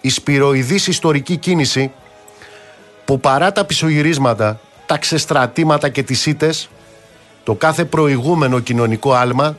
[0.00, 1.90] η σπυροειδής ιστορική κίνηση
[3.04, 6.68] που παρά τα πισωγυρίσματα, τα ξεστρατήματα και τις ήτες,
[7.44, 9.56] το κάθε προηγούμενο κοινωνικό άλμα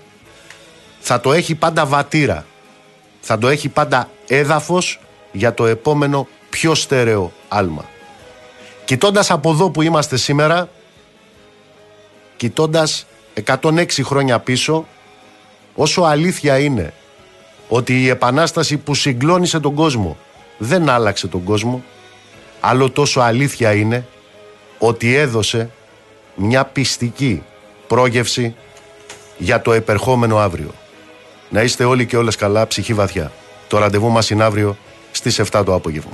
[1.00, 2.46] θα το έχει πάντα βατήρα.
[3.22, 5.00] Θα το έχει πάντα έδαφος
[5.32, 7.89] για το επόμενο πιο στέρεο άλμα.
[8.90, 10.70] Κοιτώντας από εδώ που είμαστε σήμερα,
[12.38, 14.88] κοιτώντας 106 χρόνια πίσω,
[15.76, 16.94] όσο αλήθεια είναι
[17.68, 20.18] ότι η επανάσταση που συγκλώνησε τον κόσμο
[20.58, 21.84] δεν άλλαξε τον κόσμο,
[22.60, 24.06] άλλο τόσο αλήθεια είναι
[24.78, 25.70] ότι έδωσε
[26.36, 27.44] μια πιστική
[27.88, 28.56] πρόγευση
[29.38, 30.72] για το επερχόμενο αύριο.
[31.50, 33.32] Να είστε όλοι και όλες καλά, ψυχή βαθιά.
[33.68, 34.78] Το ραντεβού μας είναι αύριο
[35.12, 36.14] στις 7 το απόγευμα.